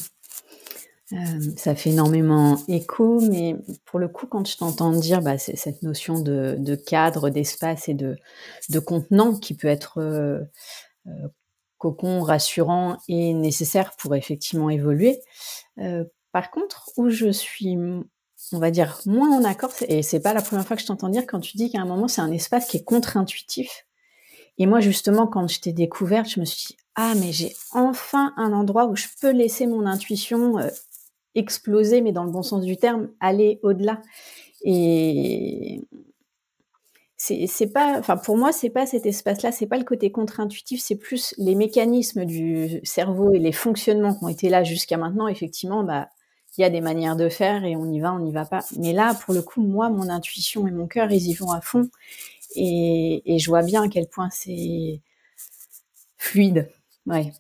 Euh, 1.14 1.40
ça 1.56 1.74
fait 1.74 1.92
énormément 1.92 2.58
écho, 2.68 3.22
mais 3.22 3.56
pour 3.86 3.98
le 3.98 4.10
coup, 4.10 4.28
quand 4.28 4.46
je 4.46 4.58
t'entends 4.58 4.92
dire 4.92 5.22
bah, 5.22 5.38
cette 5.38 5.82
notion 5.82 6.20
de, 6.20 6.76
cadre, 6.76 7.30
d'espace 7.30 7.88
et 7.88 7.94
de, 7.94 8.18
de, 8.70 8.80
contenant 8.80 9.34
qui 9.34 9.56
peut 9.56 9.70
être 9.70 10.00
euh, 10.00 10.40
euh, 11.08 11.28
cocon, 11.78 12.22
rassurant 12.22 12.98
et 13.08 13.34
nécessaire 13.34 13.96
pour 13.98 14.16
effectivement 14.16 14.70
évoluer, 14.70 15.22
par 16.32 16.52
contre, 16.52 16.90
où 16.98 17.10
je 17.10 17.32
suis, 17.32 17.78
on 18.52 18.60
va 18.60 18.72
dire, 18.72 19.00
moins 19.06 19.36
en 19.38 19.44
accord, 19.44 19.72
et 19.88 20.02
c'est 20.04 20.20
pas 20.20 20.34
la 20.34 20.42
première 20.42 20.66
fois 20.66 20.76
que 20.76 20.82
je 20.82 20.88
t'entends 20.88 21.10
dire 21.10 21.26
quand 21.28 21.40
tu 21.40 21.58
dis 21.58 21.72
qu'à 21.72 21.82
un 21.82 21.86
moment, 21.86 22.08
c'est 22.08 22.22
un 22.22 22.32
espace 22.32 22.68
qui 22.68 22.78
est 22.78 22.84
contre-intuitif. 22.84 23.86
Et 24.58 24.66
moi, 24.66 24.80
justement, 24.80 25.28
quand 25.28 25.48
je 25.48 25.60
t'ai 25.60 25.74
découverte, 25.74 26.30
je 26.30 26.40
me 26.40 26.46
suis 26.46 26.68
dit, 26.68 26.78
ah, 26.96 27.14
mais 27.16 27.32
j'ai 27.32 27.56
enfin 27.72 28.34
un 28.38 28.54
endroit 28.54 28.88
où 28.88 28.96
je 28.96 29.06
peux 29.22 29.32
laisser 29.32 29.68
mon 29.68 29.86
intuition 29.86 30.58
euh, 30.58 30.70
exploser, 31.36 32.02
mais 32.02 32.12
dans 32.12 32.24
le 32.24 32.32
bon 32.32 32.42
sens 32.42 32.64
du 32.64 32.78
terme, 32.78 33.10
aller 33.20 33.60
au-delà. 33.62 34.02
Et 34.64 35.82
c'est 37.18 37.72
pas, 37.74 37.98
enfin 37.98 38.16
pour 38.16 38.38
moi 38.38 38.52
c'est 38.52 38.70
pas 38.70 38.86
cet 38.86 39.06
espace-là, 39.06 39.52
c'est 39.52 39.66
pas 39.66 39.78
le 39.78 39.84
côté 39.84 40.12
contre-intuitif, 40.12 40.82
c'est 40.82 40.96
plus 40.96 41.34
les 41.38 41.56
mécanismes 41.56 42.26
du 42.26 42.80
cerveau 42.84 43.34
et 43.34 43.40
les 43.40 43.52
fonctionnements 43.52 44.14
qui 44.14 44.24
ont 44.24 44.30
été 44.30 44.50
là 44.50 44.64
jusqu'à 44.64 44.98
maintenant. 44.98 45.28
Effectivement, 45.28 45.84
bah 45.84 46.10
il 46.58 46.62
y 46.62 46.64
a 46.64 46.70
des 46.70 46.82
manières 46.82 47.16
de 47.16 47.30
faire 47.30 47.64
et 47.64 47.76
on 47.76 47.92
y 47.92 48.00
va, 48.00 48.14
on 48.14 48.20
n'y 48.20 48.32
va 48.32 48.46
pas. 48.46 48.66
Mais 48.78 48.94
là, 48.94 49.14
pour 49.14 49.34
le 49.34 49.42
coup, 49.42 49.62
moi, 49.62 49.90
mon 49.90 50.10
intuition 50.10 50.68
et 50.68 50.72
mon 50.72 50.88
cœur, 50.88 51.12
ils 51.12 51.28
y 51.28 51.34
vont 51.34 51.52
à 51.52 51.62
fond. 51.62 51.90
Et, 52.56 53.38
je 53.40 53.50
vois 53.50 53.62
bien 53.62 53.84
à 53.84 53.88
quel 53.88 54.08
point 54.08 54.30
c'est 54.32 55.02
fluide. 56.18 56.70
Ouais. 57.06 57.32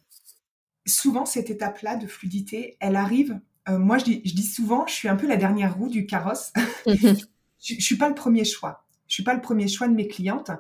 Souvent, 0.86 1.26
cette 1.26 1.50
étape-là 1.50 1.96
de 1.96 2.06
fluidité, 2.06 2.78
elle 2.80 2.96
arrive. 2.96 3.40
Euh, 3.68 3.80
moi, 3.80 3.98
je 3.98 4.06
dis, 4.06 4.44
souvent, 4.44 4.86
je 4.86 4.94
suis 4.94 5.10
un 5.10 5.16
peu 5.16 5.28
la 5.28 5.38
dernière 5.38 5.76
roue 5.76 5.90
du 5.90 6.06
carrosse. 6.06 6.54
je, 6.86 7.74
ne 7.74 7.80
suis 7.80 7.98
pas 7.98 8.10
le 8.10 8.16
premier 8.16 8.46
choix. 8.46 8.86
Je 9.08 9.16
suis 9.16 9.24
pas 9.24 9.34
le 9.34 9.42
premier 9.42 9.68
choix 9.68 9.88
de 9.88 9.94
mes 9.94 10.08
clientes. 10.08 10.52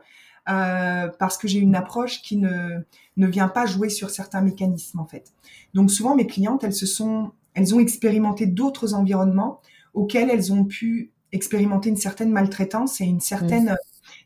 Euh, 0.49 1.09
parce 1.19 1.37
que 1.37 1.47
j'ai 1.47 1.59
une 1.59 1.75
approche 1.75 2.21
qui 2.21 2.37
ne, 2.37 2.79
ne 3.17 3.27
vient 3.27 3.49
pas 3.49 3.65
jouer 3.65 3.89
sur 3.89 4.09
certains 4.09 4.39
mécanismes 4.39 5.01
en 5.01 5.05
fait. 5.05 5.33
Donc 5.73 5.91
souvent 5.91 6.15
mes 6.15 6.25
clientes, 6.25 6.63
elles 6.63 6.73
se 6.73 6.85
sont 6.85 7.33
elles 7.57 7.73
ont 7.73 7.79
expérimenté 7.79 8.45
d'autres 8.45 8.93
environnements 8.93 9.61
auxquels 9.95 10.29
elles 10.29 10.53
ont 10.53 10.63
pu 10.63 11.11
expérimenter 11.31 11.89
une 11.89 11.97
certaine 11.97 12.29
maltraitance 12.29 13.01
et 13.01 13.05
une 13.05 13.19
certaine 13.19 13.71
mm. 13.71 13.77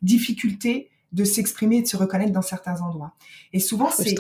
difficulté 0.02 0.90
de 1.14 1.24
s'exprimer 1.24 1.78
et 1.78 1.82
de 1.82 1.88
se 1.88 1.96
reconnaître 1.96 2.34
dans 2.34 2.42
certains 2.42 2.82
endroits. 2.82 3.14
Et 3.54 3.60
souvent, 3.60 3.90
c'est 3.90 4.16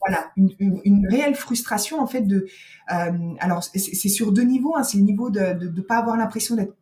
voilà 0.00 0.30
une, 0.36 0.80
une, 0.84 1.06
réelle 1.08 1.34
frustration 1.34 2.00
en 2.00 2.06
fait 2.06 2.22
de. 2.22 2.46
Euh, 2.92 3.34
alors 3.40 3.62
c'est 3.62 4.08
sur 4.08 4.32
deux 4.32 4.42
niveaux. 4.42 4.76
Hein, 4.76 4.84
c'est 4.84 4.98
le 4.98 5.04
niveau 5.04 5.30
de 5.30 5.40
ne 5.40 5.80
pas 5.80 5.96
avoir 5.96 6.16
l'impression 6.16 6.54
d'être 6.54 6.74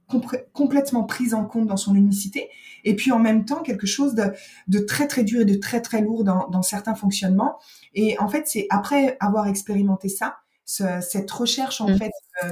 complètement 0.52 1.04
prise 1.04 1.33
en 1.33 1.45
compte 1.45 1.69
dans 1.69 1.76
son 1.76 1.95
unicité, 1.95 2.49
et 2.85 2.95
puis 2.95 3.12
en 3.12 3.19
même 3.21 3.45
temps 3.45 3.62
quelque 3.62 3.87
chose 3.87 4.14
de, 4.14 4.33
de 4.66 4.78
très 4.81 5.07
très 5.07 5.23
dur 5.23 5.40
et 5.40 5.45
de 5.45 5.54
très 5.54 5.81
très 5.81 6.02
lourd 6.02 6.25
dans, 6.25 6.49
dans 6.49 6.62
certains 6.62 6.97
fonctionnements. 6.97 7.59
Et 7.95 8.19
en 8.19 8.28
fait, 8.28 8.45
c'est 8.47 8.66
après 8.71 9.16
avoir 9.21 9.47
expérimenté 9.47 10.09
ça 10.09 10.37
cette 10.64 11.31
recherche 11.31 11.81
en 11.81 11.88
mmh. 11.88 11.99
fait 11.99 12.12
euh, 12.45 12.50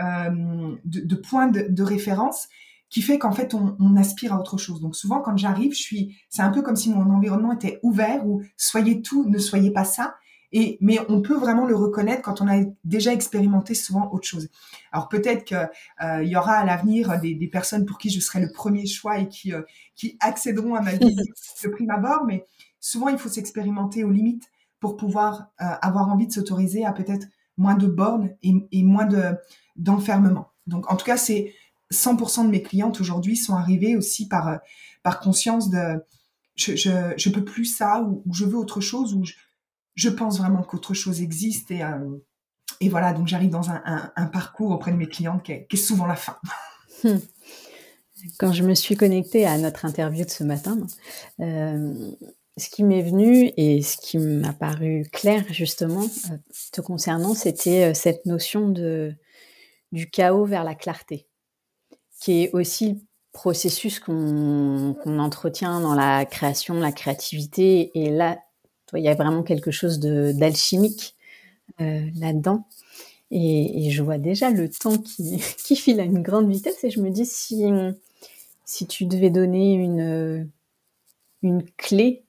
euh, 0.00 0.76
de, 0.84 1.14
points 1.14 1.48
de, 1.48 1.82
référence 1.82 2.48
qui 2.88 3.02
fait 3.02 3.18
qu'en 3.18 3.32
fait 3.32 3.54
on, 3.54 3.96
aspire 3.96 4.34
à 4.34 4.40
autre 4.40 4.56
chose. 4.56 4.80
Donc 4.80 4.96
souvent 4.96 5.20
quand 5.20 5.36
j'arrive, 5.36 5.72
je 5.72 5.80
suis, 5.80 6.16
c'est 6.28 6.42
un 6.42 6.50
peu 6.50 6.62
comme 6.62 6.76
si 6.76 6.90
mon 6.90 7.10
environnement 7.10 7.52
était 7.52 7.80
ouvert 7.82 8.26
ou 8.26 8.42
soyez 8.56 9.02
tout, 9.02 9.28
ne 9.28 9.38
soyez 9.38 9.70
pas 9.70 9.84
ça. 9.84 10.16
Et, 10.52 10.78
mais 10.80 10.98
on 11.08 11.22
peut 11.22 11.36
vraiment 11.36 11.64
le 11.64 11.76
reconnaître 11.76 12.22
quand 12.22 12.40
on 12.40 12.48
a 12.48 12.64
déjà 12.82 13.12
expérimenté 13.12 13.74
souvent 13.74 14.10
autre 14.12 14.26
chose. 14.26 14.48
Alors 14.90 15.08
peut-être 15.08 15.44
qu'il 15.44 15.68
euh, 16.02 16.24
y 16.24 16.34
aura 16.34 16.54
à 16.54 16.64
l'avenir 16.64 17.20
des, 17.20 17.34
des, 17.34 17.46
personnes 17.46 17.86
pour 17.86 17.98
qui 17.98 18.10
je 18.10 18.18
serai 18.18 18.40
le 18.40 18.50
premier 18.50 18.84
choix 18.86 19.18
et 19.18 19.28
qui, 19.28 19.52
euh, 19.52 19.62
qui 19.94 20.16
accéderont 20.18 20.74
à 20.74 20.80
ma 20.80 20.92
vie 20.92 21.14
de 21.62 21.68
prime 21.68 21.90
abord, 21.90 22.24
mais 22.24 22.44
souvent 22.80 23.08
il 23.08 23.18
faut 23.18 23.28
s'expérimenter 23.28 24.02
aux 24.02 24.10
limites 24.10 24.50
pour 24.80 24.96
pouvoir 24.96 25.50
euh, 25.60 25.66
avoir 25.82 26.08
envie 26.08 26.26
de 26.26 26.32
s'autoriser 26.32 26.84
à 26.84 26.92
peut-être 26.92 27.28
moins 27.60 27.74
de 27.74 27.86
bornes 27.86 28.30
et, 28.42 28.82
moins 28.82 29.04
de 29.06 29.36
d'enfermement. 29.76 30.48
Donc 30.66 30.90
en 30.90 30.96
tout 30.96 31.04
cas, 31.04 31.16
c'est 31.16 31.54
100% 31.92 32.46
de 32.46 32.50
mes 32.50 32.62
clientes 32.62 33.00
aujourd'hui 33.00 33.36
sont 33.36 33.54
arrivées 33.54 33.96
aussi 33.96 34.26
par 34.28 34.48
euh, 34.48 34.56
par 35.02 35.20
conscience 35.20 35.70
de 35.70 36.02
je, 36.56 36.74
je, 36.76 36.90
je 37.16 37.30
peux 37.30 37.44
plus 37.44 37.64
ça 37.64 38.02
ou, 38.02 38.22
je 38.32 38.44
veux 38.44 38.56
autre 38.56 38.80
chose 38.80 39.14
ou 39.14 39.24
je, 39.24 39.34
je 39.94 40.08
pense 40.08 40.38
vraiment 40.38 40.62
qu'autre 40.62 40.94
chose 40.94 41.22
existe 41.22 41.70
et, 41.70 41.82
euh, 41.82 42.18
et 42.80 42.88
voilà, 42.88 43.12
donc 43.12 43.28
j'arrive 43.28 43.50
dans 43.50 43.70
un, 43.70 43.82
un, 44.16 44.26
parcours 44.26 44.70
auprès 44.70 44.92
de 44.92 44.96
mes 44.96 45.08
clientes 45.08 45.42
qui 45.42 45.52
est, 45.52 45.66
qui 45.68 45.76
est 45.76 45.78
souvent 45.80 46.06
la 46.06 46.16
fin. 46.16 46.36
Hmm. 47.04 47.18
Quand 48.38 48.52
je 48.52 48.62
me 48.62 48.74
suis 48.74 48.96
connectée 48.96 49.46
à 49.46 49.56
notre 49.56 49.86
interview 49.86 50.24
de 50.24 50.30
ce 50.30 50.44
matin, 50.44 50.78
euh, 51.40 52.10
ce 52.56 52.68
qui 52.68 52.84
m'est 52.84 53.02
venu 53.02 53.52
et 53.56 53.82
ce 53.82 53.96
qui 53.96 54.18
m'a 54.18 54.52
paru 54.52 55.06
clair 55.12 55.44
justement 55.50 56.04
euh, 56.30 56.36
te 56.72 56.80
concernant, 56.80 57.34
c'était 57.34 57.94
cette 57.94 58.26
notion 58.26 58.68
de, 58.68 59.14
du 59.92 60.10
chaos 60.10 60.44
vers 60.44 60.64
la 60.64 60.74
clarté, 60.74 61.26
qui 62.20 62.44
est 62.44 62.52
aussi 62.52 62.92
le 62.92 63.00
processus 63.32 64.00
qu'on 64.00 64.96
entretient 65.06 65.80
dans 65.80 65.94
la 65.94 66.24
création, 66.24 66.74
la 66.74 66.92
créativité. 66.92 67.90
Et 67.94 68.10
là, 68.10 68.38
il 68.94 69.02
y 69.02 69.08
a 69.08 69.14
vraiment 69.14 69.42
quelque 69.42 69.70
chose 69.70 70.00
d'alchimique 70.00 71.16
euh, 71.80 72.06
là-dedans. 72.16 72.66
Et, 73.30 73.86
et, 73.86 73.90
je 73.92 74.02
vois 74.02 74.18
déjà 74.18 74.50
le 74.50 74.68
temps 74.68 74.98
qui, 74.98 75.40
qui 75.64 75.76
file 75.76 76.00
à 76.00 76.04
une 76.04 76.22
grande 76.22 76.50
vitesse 76.50 76.82
et 76.82 76.90
je 76.90 77.00
me 77.00 77.10
dis 77.10 77.26
si, 77.26 77.64
si 78.64 78.86
tu 78.88 79.06
devais 79.06 79.30
donner 79.30 79.74
une, 79.74 80.50
une 81.42 81.62
clé, 81.76 82.24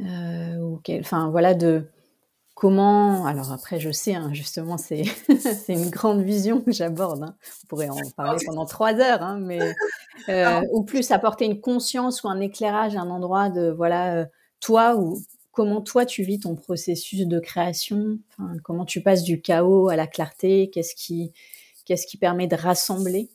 euh, 0.00 0.56
ou 0.56 0.80
enfin 1.00 1.30
voilà, 1.30 1.54
de 1.54 1.86
comment. 2.54 3.26
Alors 3.26 3.52
après, 3.52 3.78
je 3.80 3.90
sais, 3.90 4.14
hein, 4.14 4.32
justement, 4.32 4.76
c'est 4.78 5.04
une 5.68 5.90
grande 5.90 6.22
vision 6.22 6.60
que 6.60 6.72
j'aborde. 6.72 7.22
Hein. 7.22 7.36
On 7.64 7.66
pourrait 7.68 7.88
en 7.88 8.00
parler 8.16 8.44
pendant 8.46 8.66
trois 8.66 8.94
heures, 8.94 9.22
hein, 9.22 9.38
mais 9.40 9.60
euh, 10.28 10.62
ou 10.72 10.82
plus 10.84 11.10
apporter 11.10 11.44
une 11.44 11.60
conscience 11.60 12.22
ou 12.22 12.28
un 12.28 12.40
éclairage 12.40 12.96
à 12.96 13.00
un 13.00 13.10
endroit 13.10 13.50
de 13.50 13.70
voilà, 13.70 14.16
euh, 14.16 14.26
toi 14.60 14.96
ou 14.96 15.20
comment 15.52 15.80
toi 15.80 16.04
tu 16.04 16.22
vis 16.24 16.40
ton 16.40 16.56
processus 16.56 17.26
de 17.26 17.38
création 17.38 18.18
Comment 18.64 18.84
tu 18.84 19.02
passes 19.02 19.22
du 19.22 19.40
chaos 19.40 19.88
à 19.88 19.96
la 19.96 20.06
clarté 20.06 20.70
Qu'est-ce 20.70 20.94
qui, 20.96 21.32
qu'est-ce 21.84 22.06
qui 22.06 22.16
permet 22.16 22.48
de 22.48 22.56
rassembler? 22.56 23.30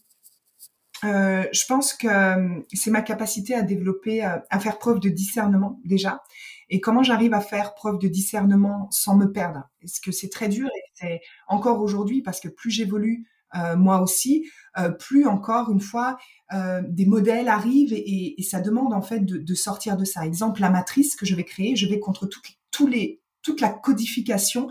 Euh, 1.03 1.45
je 1.51 1.65
pense 1.67 1.93
que 1.93 2.07
euh, 2.07 2.61
c'est 2.73 2.91
ma 2.91 3.01
capacité 3.01 3.55
à 3.55 3.61
développer, 3.61 4.25
euh, 4.25 4.37
à 4.49 4.59
faire 4.59 4.79
preuve 4.79 4.99
de 4.99 5.09
discernement 5.09 5.79
déjà. 5.85 6.21
Et 6.69 6.79
comment 6.81 7.03
j'arrive 7.03 7.33
à 7.33 7.41
faire 7.41 7.73
preuve 7.73 7.97
de 7.99 8.07
discernement 8.07 8.87
sans 8.91 9.15
me 9.15 9.31
perdre? 9.31 9.69
Est-ce 9.81 10.01
que 10.01 10.11
c'est 10.11 10.29
très 10.29 10.49
dur? 10.49 10.67
Et 10.67 10.81
c'est 10.93 11.21
encore 11.47 11.81
aujourd'hui 11.81 12.21
parce 12.21 12.39
que 12.39 12.47
plus 12.47 12.69
j'évolue, 12.69 13.25
euh, 13.55 13.75
moi 13.75 14.01
aussi, 14.01 14.49
euh, 14.77 14.89
plus 14.89 15.25
encore 15.25 15.71
une 15.71 15.81
fois, 15.81 16.17
euh, 16.53 16.81
des 16.87 17.05
modèles 17.05 17.47
arrivent 17.47 17.93
et, 17.93 18.39
et, 18.39 18.43
ça 18.43 18.61
demande 18.61 18.93
en 18.93 19.01
fait 19.01 19.21
de, 19.21 19.37
de, 19.37 19.53
sortir 19.55 19.97
de 19.97 20.05
ça. 20.05 20.25
Exemple, 20.25 20.61
la 20.61 20.69
matrice 20.69 21.15
que 21.15 21.25
je 21.25 21.35
vais 21.35 21.43
créer, 21.43 21.75
je 21.75 21.87
vais 21.87 21.99
contre 21.99 22.27
tout, 22.27 22.41
tous 22.71 22.87
les, 22.87 23.21
toute 23.41 23.61
la 23.61 23.69
codification 23.69 24.69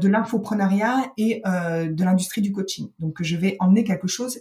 de 0.00 0.08
l'infoprenariat 0.08 1.12
et 1.18 1.42
de 1.44 2.02
l'industrie 2.02 2.40
du 2.40 2.50
coaching. 2.50 2.88
Donc, 2.98 3.22
je 3.22 3.36
vais 3.36 3.58
emmener 3.60 3.84
quelque 3.84 4.06
chose 4.06 4.38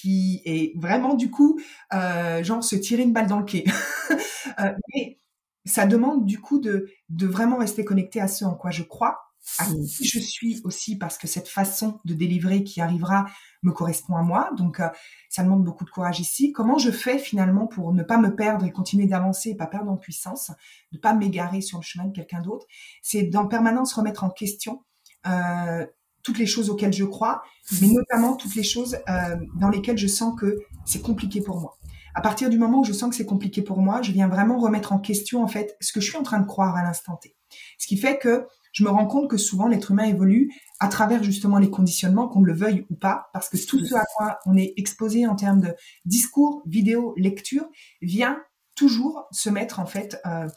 qui 0.00 0.42
est 0.44 0.72
vraiment 0.78 1.14
du 1.14 1.30
coup 1.30 1.60
genre 1.92 2.64
se 2.64 2.76
tirer 2.76 3.02
une 3.02 3.12
balle 3.12 3.28
dans 3.28 3.38
le 3.38 3.44
pied. 3.44 3.64
mais 4.94 5.18
ça 5.64 5.86
demande 5.86 6.26
du 6.26 6.40
coup 6.40 6.60
de, 6.60 6.88
de 7.08 7.26
vraiment 7.26 7.56
rester 7.56 7.84
connecté 7.84 8.20
à 8.20 8.28
ce 8.28 8.44
en 8.44 8.54
quoi 8.54 8.70
je 8.70 8.82
crois 8.82 9.24
à 9.58 9.66
qui 9.66 10.06
je 10.06 10.18
suis 10.18 10.60
aussi 10.64 10.96
parce 10.96 11.18
que 11.18 11.26
cette 11.26 11.48
façon 11.48 12.00
de 12.04 12.14
délivrer 12.14 12.64
qui 12.64 12.80
arrivera 12.80 13.26
me 13.62 13.72
correspond 13.72 14.16
à 14.16 14.22
moi. 14.22 14.50
Donc, 14.56 14.80
euh, 14.80 14.88
ça 15.28 15.42
demande 15.42 15.64
beaucoup 15.64 15.84
de 15.84 15.90
courage 15.90 16.18
ici. 16.18 16.52
Comment 16.52 16.78
je 16.78 16.90
fais 16.90 17.18
finalement 17.18 17.66
pour 17.66 17.92
ne 17.92 18.02
pas 18.02 18.16
me 18.16 18.34
perdre 18.34 18.64
et 18.64 18.72
continuer 18.72 19.06
d'avancer 19.06 19.50
et 19.50 19.54
pas 19.54 19.66
perdre 19.66 19.90
en 19.90 19.96
puissance, 19.96 20.50
ne 20.92 20.98
pas 20.98 21.12
m'égarer 21.12 21.60
sur 21.60 21.78
le 21.78 21.84
chemin 21.84 22.06
de 22.06 22.12
quelqu'un 22.12 22.40
d'autre? 22.40 22.66
C'est 23.02 23.24
d'en 23.24 23.46
permanence 23.46 23.92
remettre 23.92 24.24
en 24.24 24.30
question 24.30 24.82
euh, 25.26 25.86
toutes 26.24 26.38
les 26.38 26.46
choses 26.46 26.70
auxquelles 26.70 26.92
je 26.92 27.04
crois, 27.04 27.42
mais 27.80 27.88
notamment 27.88 28.34
toutes 28.34 28.56
les 28.56 28.62
choses 28.64 28.96
euh, 29.08 29.36
dans 29.60 29.68
lesquelles 29.68 29.98
je 29.98 30.08
sens 30.08 30.34
que 30.38 30.58
c'est 30.84 31.02
compliqué 31.02 31.40
pour 31.40 31.60
moi. 31.60 31.78
À 32.14 32.20
partir 32.20 32.48
du 32.48 32.58
moment 32.58 32.80
où 32.80 32.84
je 32.84 32.92
sens 32.92 33.10
que 33.10 33.16
c'est 33.16 33.26
compliqué 33.26 33.62
pour 33.62 33.78
moi, 33.78 34.00
je 34.02 34.10
viens 34.12 34.28
vraiment 34.28 34.58
remettre 34.58 34.92
en 34.92 34.98
question 34.98 35.42
en 35.42 35.48
fait 35.48 35.76
ce 35.80 35.92
que 35.92 36.00
je 36.00 36.08
suis 36.08 36.16
en 36.16 36.22
train 36.22 36.40
de 36.40 36.46
croire 36.46 36.76
à 36.76 36.82
l'instant 36.82 37.16
T. 37.16 37.36
Ce 37.78 37.86
qui 37.86 37.96
fait 37.96 38.18
que 38.18 38.46
je 38.72 38.82
me 38.82 38.90
rends 38.90 39.06
compte 39.06 39.30
que 39.30 39.36
souvent 39.36 39.68
l'être 39.68 39.92
humain 39.92 40.04
évolue 40.04 40.52
à 40.80 40.88
travers 40.88 41.22
justement 41.22 41.58
les 41.58 41.70
conditionnements, 41.70 42.28
qu'on 42.28 42.42
le 42.42 42.54
veuille 42.54 42.86
ou 42.90 42.96
pas, 42.96 43.28
parce 43.32 43.48
que 43.48 43.56
tout 43.56 43.84
ce 43.84 43.94
à 43.94 44.04
quoi 44.16 44.38
on 44.46 44.56
est 44.56 44.74
exposé 44.76 45.26
en 45.26 45.36
termes 45.36 45.60
de 45.60 45.74
discours, 46.04 46.62
vidéo, 46.66 47.14
lecture, 47.16 47.66
vient 48.02 48.42
toujours 48.74 49.26
se 49.30 49.48
mettre 49.50 49.78
en 49.78 49.86
fait 49.86 50.20
euh, 50.26 50.48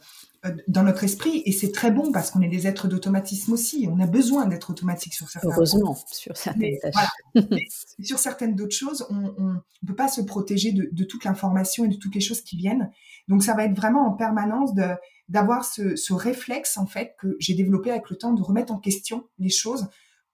dans 0.68 0.84
notre 0.84 1.02
esprit 1.02 1.42
et 1.46 1.52
c'est 1.52 1.72
très 1.72 1.90
bon 1.90 2.12
parce 2.12 2.30
qu'on 2.30 2.40
est 2.42 2.48
des 2.48 2.66
êtres 2.66 2.86
d'automatisme 2.86 3.52
aussi. 3.52 3.88
On 3.90 3.98
a 3.98 4.06
besoin 4.06 4.46
d'être 4.46 4.70
automatique 4.70 5.14
sur 5.14 5.28
certaines 5.28 5.50
Heureusement, 5.50 5.98
sur 6.12 6.36
certaines 6.36 6.78
tâches. 6.78 6.94
sur 8.00 8.18
certaines 8.18 8.54
d'autres 8.54 8.74
choses, 8.74 9.04
on 9.10 9.16
ne 9.16 9.86
peut 9.86 9.96
pas 9.96 10.08
se 10.08 10.20
protéger 10.20 10.72
de, 10.72 10.88
de 10.92 11.04
toute 11.04 11.24
l'information 11.24 11.84
et 11.84 11.88
de 11.88 11.96
toutes 11.96 12.14
les 12.14 12.20
choses 12.20 12.40
qui 12.40 12.56
viennent. 12.56 12.90
Donc 13.26 13.42
ça 13.42 13.54
va 13.54 13.64
être 13.64 13.74
vraiment 13.74 14.06
en 14.06 14.12
permanence 14.12 14.74
de 14.74 14.86
d'avoir 15.28 15.64
ce, 15.64 15.94
ce, 15.94 16.14
réflexe 16.14 16.78
en 16.78 16.86
fait 16.86 17.14
que 17.20 17.36
j'ai 17.38 17.52
développé 17.52 17.90
avec 17.90 18.08
le 18.08 18.16
temps 18.16 18.32
de 18.32 18.42
remettre 18.42 18.72
en 18.72 18.78
question 18.78 19.28
les 19.38 19.50
choses 19.50 19.88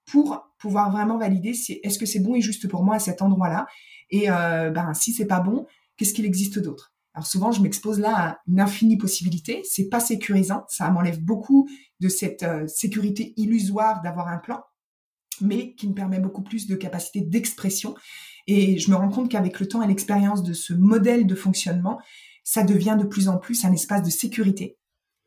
pour 0.04 0.48
pouvoir 0.58 0.92
vraiment 0.92 1.18
valider 1.18 1.52
si 1.52 1.80
est-ce 1.82 1.98
que 1.98 2.06
c'est 2.06 2.20
bon 2.20 2.36
et 2.36 2.40
juste 2.40 2.68
pour 2.68 2.84
moi 2.84 2.96
à 2.96 2.98
cet 3.00 3.20
endroit-là 3.20 3.66
et 4.10 4.30
euh, 4.30 4.70
ben 4.70 4.94
si 4.94 5.12
c'est 5.12 5.26
pas 5.26 5.40
bon 5.40 5.66
qu'est-ce 5.96 6.14
qu'il 6.14 6.26
existe 6.26 6.60
d'autre? 6.60 6.93
Alors 7.14 7.26
souvent 7.26 7.52
je 7.52 7.62
m'expose 7.62 8.00
là 8.00 8.16
à 8.16 8.38
une 8.48 8.60
infinie 8.60 8.96
possibilité. 8.96 9.62
C'est 9.64 9.88
pas 9.88 10.00
sécurisant. 10.00 10.64
Ça 10.68 10.90
m'enlève 10.90 11.20
beaucoup 11.20 11.68
de 12.00 12.08
cette 12.08 12.42
euh, 12.42 12.66
sécurité 12.66 13.32
illusoire 13.36 14.02
d'avoir 14.02 14.28
un 14.28 14.38
plan 14.38 14.62
mais 15.40 15.74
qui 15.74 15.88
me 15.88 15.94
permet 15.94 16.20
beaucoup 16.20 16.42
plus 16.42 16.68
de 16.68 16.76
capacité 16.76 17.20
d'expression. 17.20 17.96
Et 18.46 18.78
je 18.78 18.88
me 18.88 18.94
rends 18.94 19.08
compte 19.08 19.28
qu'avec 19.28 19.58
le 19.58 19.66
temps 19.66 19.82
et 19.82 19.88
l'expérience 19.88 20.44
de 20.44 20.52
ce 20.52 20.72
modèle 20.72 21.26
de 21.26 21.34
fonctionnement 21.34 22.00
ça 22.44 22.62
devient 22.62 22.96
de 22.98 23.04
plus 23.04 23.28
en 23.28 23.38
plus 23.38 23.64
un 23.64 23.72
espace 23.72 24.02
de 24.02 24.10
sécurité. 24.10 24.76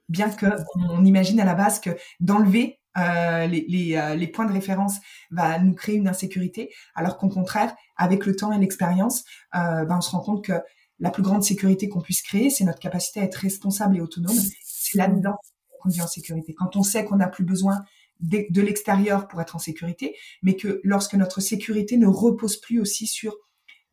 Bien 0.08 0.30
qu'on 0.30 1.04
imagine 1.04 1.40
à 1.40 1.46
la 1.46 1.56
base 1.56 1.80
que 1.82 1.90
d'enlever 2.20 2.80
euh, 2.98 3.48
euh, 3.48 4.16
les, 4.16 4.28
points 4.28 4.46
de 4.46 4.54
référence 4.54 4.98
va 5.32 5.60
nous 5.60 5.74
créer 5.74 5.96
une 5.96 6.08
insécurité, 6.08 6.74
alors 6.96 7.18
qu'au 7.18 7.28
contraire, 7.28 7.76
avec 7.98 8.26
le 8.26 8.36
temps 8.36 8.52
et 8.54 8.60
l'expérience, 8.60 9.24
ben 9.54 9.88
on 9.90 10.02
se 10.02 10.12
rend 10.12 10.22
compte 10.22 10.46
que 10.46 10.54
la 11.00 11.12
plus 11.12 11.24
grande 11.24 11.44
sécurité 11.44 11.90
qu'on 11.90 12.02
puisse 12.02 12.22
créer, 12.22 12.50
c'est 12.50 12.64
notre 12.64 12.80
capacité 12.80 13.20
à 13.20 13.24
être 13.24 13.36
responsable 13.36 13.98
et 13.98 14.02
autonome. 14.02 14.38
C'est 14.64 14.98
là-dedans 14.98 15.36
qu'on 15.80 15.90
vit 15.90 16.02
en 16.02 16.08
sécurité. 16.08 16.54
Quand 16.54 16.76
on 16.76 16.84
sait 16.84 17.06
qu'on 17.06 17.18
n'a 17.18 17.28
plus 17.28 17.44
besoin 17.44 17.84
de, 18.20 18.46
de 18.50 18.62
l'extérieur 18.62 19.28
pour 19.28 19.42
être 19.42 19.56
en 19.56 19.60
sécurité, 19.60 20.16
mais 20.42 20.56
que 20.56 20.82
lorsque 20.84 21.14
notre 21.14 21.40
sécurité 21.40 21.98
ne 21.98 22.08
repose 22.08 22.58
plus 22.58 22.80
aussi 22.80 23.08
sur 23.08 23.36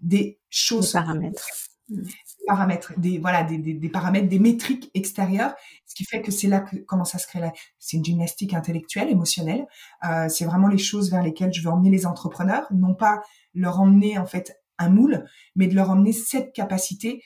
des 0.01 0.39
choses... 0.49 0.93
Des 0.93 0.99
paramètres 0.99 1.49
paramètres, 2.47 2.99
des 2.99 3.19
voilà, 3.19 3.43
des, 3.43 3.59
des, 3.59 3.75
des, 3.75 3.89
paramètres, 3.89 4.29
des 4.29 4.39
métriques 4.39 4.91
extérieures, 4.95 5.55
ce 5.87 5.95
qui 5.95 6.05
fait 6.05 6.23
que 6.23 6.31
c'est 6.31 6.49
là 6.49 6.61
que 6.61 6.77
commence 6.77 7.15
à 7.15 7.19
se 7.19 7.27
créer 7.27 7.43
la, 7.43 7.53
c'est 7.79 7.97
une 7.97 8.05
gymnastique 8.05 8.55
intellectuelle, 8.55 9.11
émotionnelle. 9.11 9.67
Euh, 10.09 10.29
c'est 10.29 10.45
vraiment 10.45 10.69
les 10.69 10.79
choses 10.79 11.11
vers 11.11 11.23
lesquelles 11.23 11.53
je 11.53 11.63
veux 11.63 11.69
emmener 11.69 11.91
les 11.91 12.07
entrepreneurs, 12.07 12.67
non 12.73 12.95
pas 12.95 13.23
leur 13.55 13.81
emmener 13.81 14.19
en 14.19 14.27
fait 14.27 14.57
un 14.79 14.91
moule, 14.91 15.25
mais 15.57 15.67
de 15.67 15.75
leur 15.75 15.91
emmener 15.91 16.13
cette 16.13 16.53
capacité 16.53 17.23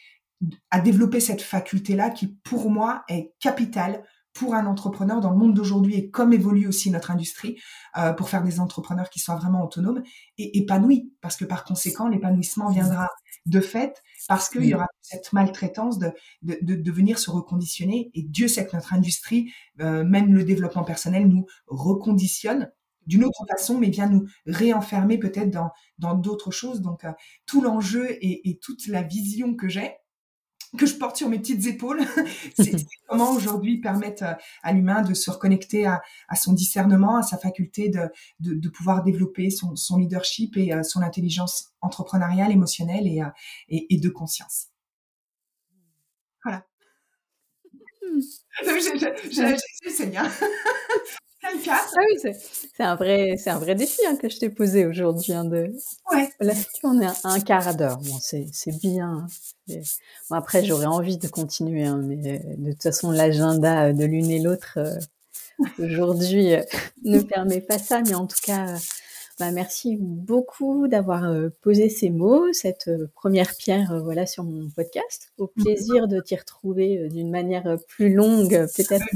à 0.71 0.81
développer 0.81 1.21
cette 1.21 1.43
faculté-là 1.43 2.11
qui, 2.11 2.29
pour 2.45 2.71
moi, 2.71 3.03
est 3.09 3.33
capitale 3.41 4.05
pour 4.39 4.55
un 4.55 4.67
entrepreneur 4.67 5.21
dans 5.21 5.31
le 5.31 5.37
monde 5.37 5.55
d'aujourd'hui 5.55 5.97
et 5.97 6.11
comme 6.11 6.33
évolue 6.33 6.69
aussi 6.69 6.91
notre 6.91 7.11
industrie, 7.11 7.59
euh, 7.97 8.13
pour 8.13 8.29
faire 8.29 8.45
des 8.45 8.61
entrepreneurs 8.61 9.11
qui 9.11 9.19
soient 9.19 9.35
vraiment 9.35 9.65
autonomes 9.65 10.03
et 10.37 10.59
épanouis, 10.59 11.13
parce 11.21 11.37
que 11.37 11.45
par 11.45 11.65
conséquent, 11.65 12.07
l'épanouissement 12.07 12.71
viendra 12.71 13.09
de 13.47 13.61
fait 13.61 14.01
parce 14.29 14.49
qu'il 14.49 14.65
y 14.65 14.75
aura 14.75 14.87
cette 15.01 15.33
maltraitance 15.33 15.99
de, 15.99 16.13
de, 16.43 16.93
venir 16.93 17.19
se 17.19 17.31
reconditionner. 17.31 18.11
Et 18.15 18.23
Dieu 18.23 18.47
sait 18.47 18.67
que 18.67 18.77
notre 18.77 18.93
industrie, 18.93 19.53
euh, 19.81 20.05
même 20.05 20.35
le 20.35 20.45
développement 20.45 20.85
personnel, 20.85 21.27
nous 21.27 21.47
reconditionne 21.67 22.71
d'une 23.09 23.25
autre 23.25 23.45
façon, 23.51 23.79
mais 23.79 23.89
vient 23.89 24.07
nous 24.07 24.29
réenfermer 24.47 25.19
peut-être 25.19 25.51
dans, 25.99 26.15
d'autres 26.15 26.53
choses. 26.53 26.81
Donc, 26.83 27.05
euh, 27.05 27.13
tout 27.47 27.63
l'enjeu 27.63 28.07
et, 28.21 28.61
toute 28.63 28.87
la 28.87 29.03
vision 29.03 29.57
que 29.57 29.69
j'ai, 29.69 29.95
que 30.77 30.85
je 30.85 30.95
porte 30.95 31.17
sur 31.17 31.31
mes 31.31 31.39
petites 31.39 31.67
épaules, 31.67 32.01
c'est 32.57 32.77
comment 33.09 33.33
aujourd'hui 33.33 33.81
permettre 33.81 34.25
euh, 34.25 34.35
à 34.63 34.73
l'humain 34.73 35.01
de 35.03 35.15
se 35.15 35.31
reconnecter 35.31 35.87
à, 35.87 36.03
son 36.37 36.53
discernement, 36.53 37.17
à 37.17 37.23
sa 37.23 37.39
faculté 37.39 37.89
de, 37.89 38.69
pouvoir 38.69 39.03
développer 39.03 39.49
son, 39.51 39.97
leadership 39.97 40.57
et 40.59 40.75
euh, 40.75 40.83
son 40.83 41.01
intelligence 41.01 41.73
entrepreneuriale, 41.81 42.53
émotionnelle 42.53 43.07
et, 43.69 43.99
de 43.99 44.09
conscience. 44.11 44.67
Voilà. 46.45 46.65
Hmm. 48.03 48.21
J'ai 49.31 49.57
essayé. 49.87 50.19
Ah 51.45 51.51
c'est 52.75 52.83
un 52.83 52.97
vrai, 52.97 53.75
défi 53.75 54.01
hein, 54.07 54.17
que 54.17 54.29
je 54.29 54.39
t'ai 54.39 54.51
posé 54.51 54.87
aujourd'hui. 54.87 55.33
Hein, 55.33 55.45
de... 55.45 55.73
À 57.23 57.31
un 57.31 57.41
quart 57.41 57.75
d'heure. 57.77 58.01
C'est 58.21 58.79
bien. 58.81 59.27
Hein, 59.71 59.77
après, 60.31 60.65
j'aurais 60.65 60.87
envie 60.87 61.19
de 61.19 61.29
continuer, 61.29 61.85
hein, 61.85 62.01
mais 62.03 62.17
euh, 62.17 62.55
de 62.57 62.73
toute 62.73 62.83
façon, 62.83 63.11
l'agenda 63.11 63.87
euh, 63.87 63.93
de 63.93 64.05
l'une 64.05 64.31
et 64.31 64.41
l'autre 64.41 64.79
euh, 64.79 64.99
aujourd'hui 65.79 66.55
ne 67.05 67.21
permet 67.21 67.61
pas 67.61 67.79
ça. 67.79 68.03
Mais 68.03 68.15
en 68.15 68.27
tout 68.27 68.41
cas, 68.43 68.75
bah, 69.39 69.53
merci 69.53 69.97
beaucoup 70.01 70.89
d'avoir 70.89 71.33
posé 71.63 71.89
ces 71.89 72.11
mots, 72.11 72.53
cette 72.53 72.91
première 73.15 73.55
pierre, 73.57 74.03
voilà, 74.03 74.27
sur 74.27 74.43
mon 74.43 74.69
podcast. 74.71 75.31
Au 75.39 75.47
mm-hmm. 75.47 75.63
plaisir 75.63 76.09
de 76.09 76.21
t'y 76.21 76.35
retrouver 76.35 77.09
d'une 77.11 77.31
manière 77.31 77.77
plus 77.87 78.13
longue, 78.13 78.67
peut-être 78.75 79.07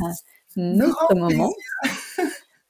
un 0.56 0.80
autre 0.80 1.14
moment. 1.14 1.52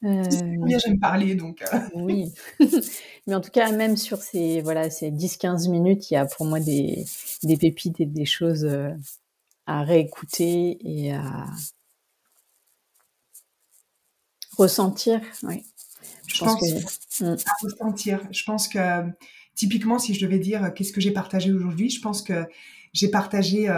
Euh, 0.04 0.22
bien 0.64 0.78
j'aime 0.78 0.98
parler, 0.98 1.34
donc. 1.34 1.62
Euh. 1.62 1.78
Oui, 1.94 2.32
mais 3.26 3.34
en 3.34 3.40
tout 3.40 3.50
cas, 3.50 3.70
même 3.72 3.96
sur 3.96 4.18
ces 4.18 4.60
voilà 4.60 4.90
ces 4.90 5.10
10-15 5.10 5.70
minutes, 5.70 6.10
il 6.10 6.14
y 6.14 6.16
a 6.16 6.26
pour 6.26 6.46
moi 6.46 6.60
des, 6.60 7.04
des 7.42 7.56
pépites 7.56 8.00
et 8.00 8.06
des 8.06 8.24
choses 8.24 8.64
euh, 8.64 8.90
à 9.66 9.82
réécouter 9.82 10.78
et 10.80 11.12
à 11.12 11.46
ressentir. 14.56 15.20
Oui. 15.42 15.64
Je, 16.26 16.38
pense, 16.38 16.60
que... 16.60 17.24
À 17.24 17.52
ressentir. 17.62 18.20
Je 18.30 18.44
pense 18.44 18.68
que 18.68 18.78
typiquement, 19.54 19.98
si 19.98 20.14
je 20.14 20.24
devais 20.24 20.38
dire 20.38 20.72
qu'est-ce 20.74 20.92
que 20.92 21.00
j'ai 21.00 21.10
partagé 21.10 21.52
aujourd'hui, 21.52 21.90
je 21.90 22.00
pense 22.00 22.22
que 22.22 22.46
j'ai 22.92 23.08
partagé 23.08 23.68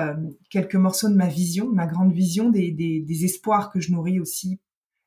quelques 0.51 0.75
morceaux 0.75 1.09
de 1.09 1.15
ma 1.15 1.29
vision, 1.29 1.69
ma 1.71 1.87
grande 1.87 2.13
vision, 2.13 2.51
des, 2.51 2.73
des, 2.73 3.01
des 3.01 3.25
espoirs 3.25 3.71
que 3.71 3.81
je 3.81 3.93
nourris 3.93 4.21
aussi 4.21 4.61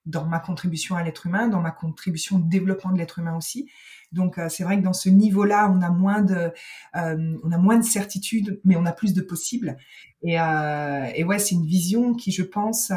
dans 0.07 0.25
ma 0.25 0.39
contribution 0.39 0.95
à 0.95 1.03
l'être 1.03 1.27
humain, 1.27 1.47
dans 1.49 1.59
ma 1.59 1.71
contribution 1.71 2.37
au 2.37 2.39
développement 2.39 2.91
de 2.91 2.97
l'être 2.97 3.19
humain 3.19 3.35
aussi. 3.35 3.69
Donc 4.13 4.37
euh, 4.37 4.47
c'est 4.49 4.63
vrai 4.63 4.77
que 4.77 4.83
dans 4.83 4.93
ce 4.93 5.09
niveau-là, 5.09 5.69
on 5.69 5.81
a 5.81 5.89
moins 5.89 6.21
de, 6.21 6.51
euh, 6.95 7.37
on 7.43 7.51
a 7.51 7.57
moins 7.57 7.77
de 7.77 7.83
certitude, 7.83 8.59
mais 8.63 8.75
on 8.77 8.85
a 8.85 8.93
plus 8.93 9.13
de 9.13 9.21
possibles. 9.21 9.77
Et, 10.23 10.39
euh, 10.39 11.05
et 11.13 11.23
ouais, 11.23 11.39
c'est 11.39 11.55
une 11.55 11.65
vision 11.65 12.13
qui, 12.13 12.31
je 12.31 12.43
pense, 12.43 12.91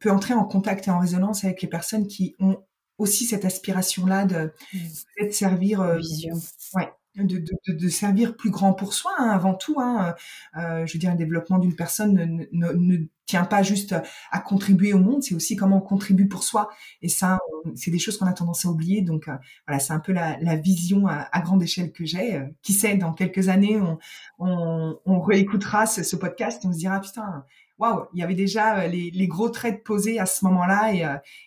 peut 0.00 0.10
entrer 0.10 0.32
en 0.32 0.44
contact 0.44 0.88
et 0.88 0.90
en 0.90 0.98
résonance 0.98 1.44
avec 1.44 1.60
les 1.60 1.68
personnes 1.68 2.06
qui 2.06 2.34
ont 2.38 2.58
aussi 2.96 3.26
cette 3.26 3.44
aspiration-là 3.44 4.24
de 4.24 4.52
mmh. 4.72 5.30
servir. 5.32 5.96
vision. 5.96 6.34
Ouais, 6.74 6.88
de, 7.24 7.38
de, 7.38 7.72
de, 7.72 7.88
servir 7.88 8.36
plus 8.36 8.50
grand 8.50 8.72
pour 8.74 8.92
soi 8.92 9.12
hein, 9.18 9.30
avant 9.30 9.54
tout. 9.54 9.80
Hein. 9.80 10.14
Euh, 10.56 10.86
je 10.86 10.92
veux 10.92 10.98
dire, 10.98 11.10
le 11.10 11.16
développement 11.16 11.58
d'une 11.58 11.74
personne 11.74 12.14
ne, 12.14 12.44
ne, 12.52 12.72
ne, 12.72 13.06
tient 13.26 13.44
pas 13.44 13.62
juste 13.62 13.94
à 14.30 14.38
contribuer 14.38 14.92
au 14.92 14.98
monde, 14.98 15.22
c'est 15.22 15.34
aussi 15.34 15.56
comment 15.56 15.78
on 15.78 15.80
contribue 15.80 16.28
pour 16.28 16.44
soi. 16.44 16.70
Et 17.02 17.08
ça, 17.08 17.38
c'est 17.74 17.90
des 17.90 17.98
choses 17.98 18.16
qu'on 18.16 18.26
a 18.26 18.32
tendance 18.32 18.64
à 18.64 18.68
oublier. 18.68 19.02
Donc 19.02 19.28
euh, 19.28 19.34
voilà, 19.66 19.80
c'est 19.80 19.92
un 19.92 20.00
peu 20.00 20.12
la, 20.12 20.38
la 20.40 20.56
vision 20.56 21.06
à, 21.08 21.28
à, 21.32 21.40
grande 21.40 21.62
échelle 21.62 21.92
que 21.92 22.04
j'ai. 22.04 22.36
Euh, 22.36 22.46
qui 22.62 22.72
sait, 22.72 22.96
dans 22.96 23.12
quelques 23.12 23.48
années, 23.48 23.78
on, 23.78 23.98
on, 24.38 24.98
on 25.04 25.20
réécoutera 25.20 25.86
ce, 25.86 26.02
ce, 26.02 26.16
podcast 26.16 26.62
on 26.64 26.72
se 26.72 26.78
dira 26.78 27.00
putain. 27.00 27.44
Waouh, 27.78 28.06
il 28.14 28.20
y 28.20 28.22
avait 28.22 28.34
déjà 28.34 28.78
euh, 28.78 28.86
les, 28.86 29.10
les, 29.10 29.26
gros 29.26 29.50
traits 29.50 29.84
posés 29.84 30.18
à 30.18 30.26
ce 30.26 30.44
moment-là 30.46 30.94
et, 30.94 31.04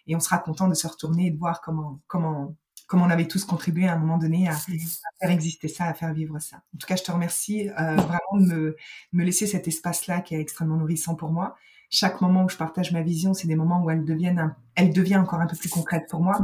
et 0.07 0.15
on 0.15 0.19
sera 0.19 0.37
content 0.37 0.67
de 0.67 0.75
se 0.75 0.85
retourner 0.85 1.27
et 1.27 1.31
de 1.31 1.37
voir 1.37 1.61
comment 1.61 2.01
comment 2.07 2.55
comme 2.89 3.03
on 3.03 3.09
avait 3.09 3.27
tous 3.27 3.45
contribué 3.45 3.87
à 3.87 3.93
un 3.93 3.97
moment 3.97 4.17
donné 4.17 4.49
à, 4.49 4.55
faire 4.55 5.29
exister 5.29 5.67
ça, 5.67 5.85
à 5.85 5.93
faire 5.93 6.11
vivre 6.11 6.39
ça. 6.39 6.57
En 6.75 6.77
tout 6.79 6.87
cas, 6.87 6.95
je 6.95 7.03
te 7.03 7.11
remercie 7.11 7.69
euh, 7.69 7.95
vraiment 7.95 8.33
de 8.33 8.45
me, 8.45 8.77
me 9.13 9.23
laisser 9.23 9.45
cet 9.45 9.67
espace-là 9.67 10.21
qui 10.21 10.33
est 10.33 10.41
extrêmement 10.41 10.75
nourrissant 10.75 11.13
pour 11.13 11.29
moi. 11.29 11.55
Chaque 11.91 12.19
moment 12.19 12.45
où 12.45 12.49
je 12.49 12.57
partage 12.57 12.91
ma 12.91 13.03
vision, 13.03 13.35
c'est 13.35 13.47
des 13.47 13.55
moments 13.55 13.83
où 13.83 13.91
elle, 13.91 14.05
deviennent 14.05 14.55
elle 14.73 14.91
devient 14.91 15.17
encore 15.17 15.39
un 15.39 15.45
peu 15.45 15.55
plus 15.55 15.69
concrète 15.69 16.09
pour 16.09 16.19
moi. 16.19 16.39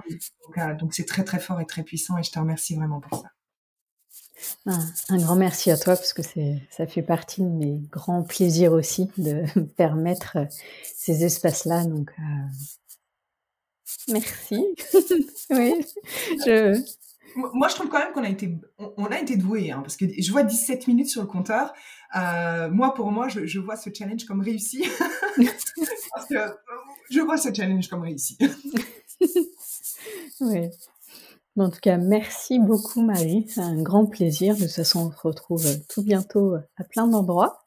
Euh, 0.60 0.76
donc, 0.76 0.94
c'est 0.94 1.06
très 1.06 1.24
très 1.24 1.40
fort 1.40 1.60
et 1.60 1.66
très 1.66 1.82
puissant 1.82 2.16
et 2.20 2.24
je 2.24 2.32
te 2.32 2.38
remercie 2.38 2.76
vraiment 2.76 3.00
pour 3.00 3.20
ça. 3.20 3.30
Un, 5.10 5.18
grand 5.18 5.36
merci 5.36 5.72
à 5.72 5.78
toi 5.78 5.96
parce 5.96 6.14
que 6.14 6.22
ça 6.70 6.86
fait 6.86 7.02
partie 7.02 7.42
de 7.42 7.48
mes 7.48 7.80
grands 7.92 8.22
plaisirs 8.22 8.74
aussi 8.74 9.10
de 9.18 9.46
permettre 9.78 10.38
ces 10.96 11.24
espaces-là. 11.24 11.86
Donc 11.86 12.12
euh, 12.20 12.24
Merci. 14.08 14.64
oui. 15.50 15.74
Je... 16.46 16.82
Moi, 17.36 17.68
je 17.68 17.76
trouve 17.76 17.90
quand 17.90 18.00
même 18.00 18.14
qu'on 18.14 18.24
a 18.24 18.30
été, 18.30 18.58
on, 18.78 19.06
a 19.06 19.20
été 19.20 19.36
doué, 19.36 19.72
hein, 19.72 19.82
parce 19.82 19.98
que 19.98 20.06
je 20.18 20.32
vois 20.32 20.44
17 20.44 20.88
minutes 20.88 21.10
sur 21.10 21.22
le 21.22 21.28
compteur. 21.28 21.74
Euh, 22.16 22.70
moi, 22.70 22.94
pour 22.94 23.12
moi, 23.12 23.28
je, 23.28 23.46
je, 23.46 23.60
vois 23.60 23.76
ce 23.76 23.90
challenge 23.94 24.24
comme 24.24 24.40
réussi. 24.40 24.86
parce 26.14 26.28
que 26.30 26.36
je 27.10 27.20
vois 27.20 27.38
ce 27.38 27.54
challenge 27.54 27.90
comme 27.90 28.04
réussi. 28.04 28.38
oui. 30.40 30.70
en 31.58 31.70
tout 31.70 31.80
cas, 31.82 31.98
merci 31.98 32.60
beaucoup, 32.60 33.02
Marie. 33.02 33.46
C'est 33.50 33.62
un 33.62 33.82
grand 33.82 34.06
plaisir. 34.06 34.56
De 34.56 34.62
toute 34.62 34.72
façon, 34.72 35.08
on 35.08 35.12
se 35.12 35.28
retrouve 35.28 35.66
tout 35.90 36.04
bientôt 36.04 36.56
à 36.78 36.84
plein 36.86 37.08
d'endroits. 37.08 37.66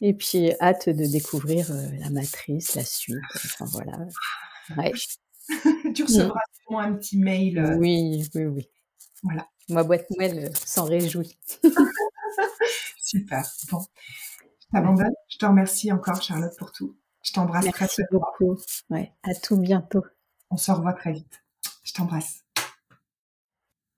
Et 0.00 0.14
puis, 0.14 0.52
hâte 0.60 0.88
de 0.88 1.10
découvrir 1.10 1.72
euh, 1.72 1.88
la 1.98 2.10
matrice, 2.10 2.76
la 2.76 2.84
suite. 2.84 3.18
Enfin, 3.34 3.64
voilà. 3.72 3.98
Ouais. 4.76 4.92
tu 5.94 6.02
recevras 6.04 6.40
sûrement 6.60 6.80
un 6.80 6.94
petit 6.94 7.18
mail. 7.18 7.58
Euh. 7.58 7.76
Oui, 7.76 8.28
oui, 8.34 8.44
oui. 8.44 8.68
Voilà. 9.22 9.46
Ma 9.68 9.84
boîte 9.84 10.06
mail 10.18 10.46
euh, 10.46 10.50
s'en 10.54 10.84
réjouit. 10.84 11.38
Super. 12.98 13.42
Bon. 13.70 13.80
Je 13.80 14.66
t'abandonne. 14.72 15.12
Je 15.28 15.38
te 15.38 15.46
remercie 15.46 15.92
encore, 15.92 16.20
Charlotte, 16.22 16.56
pour 16.58 16.72
tout. 16.72 16.96
Je 17.22 17.32
t'embrasse 17.32 17.66
très, 17.66 17.86
très 17.86 18.04
beaucoup. 18.10 18.58
Ouais. 18.90 19.12
À 19.22 19.34
tout 19.34 19.56
bientôt. 19.56 20.04
On 20.50 20.56
se 20.56 20.72
revoit 20.72 20.94
très 20.94 21.12
vite. 21.12 21.44
Je 21.84 21.92
t'embrasse. 21.92 22.41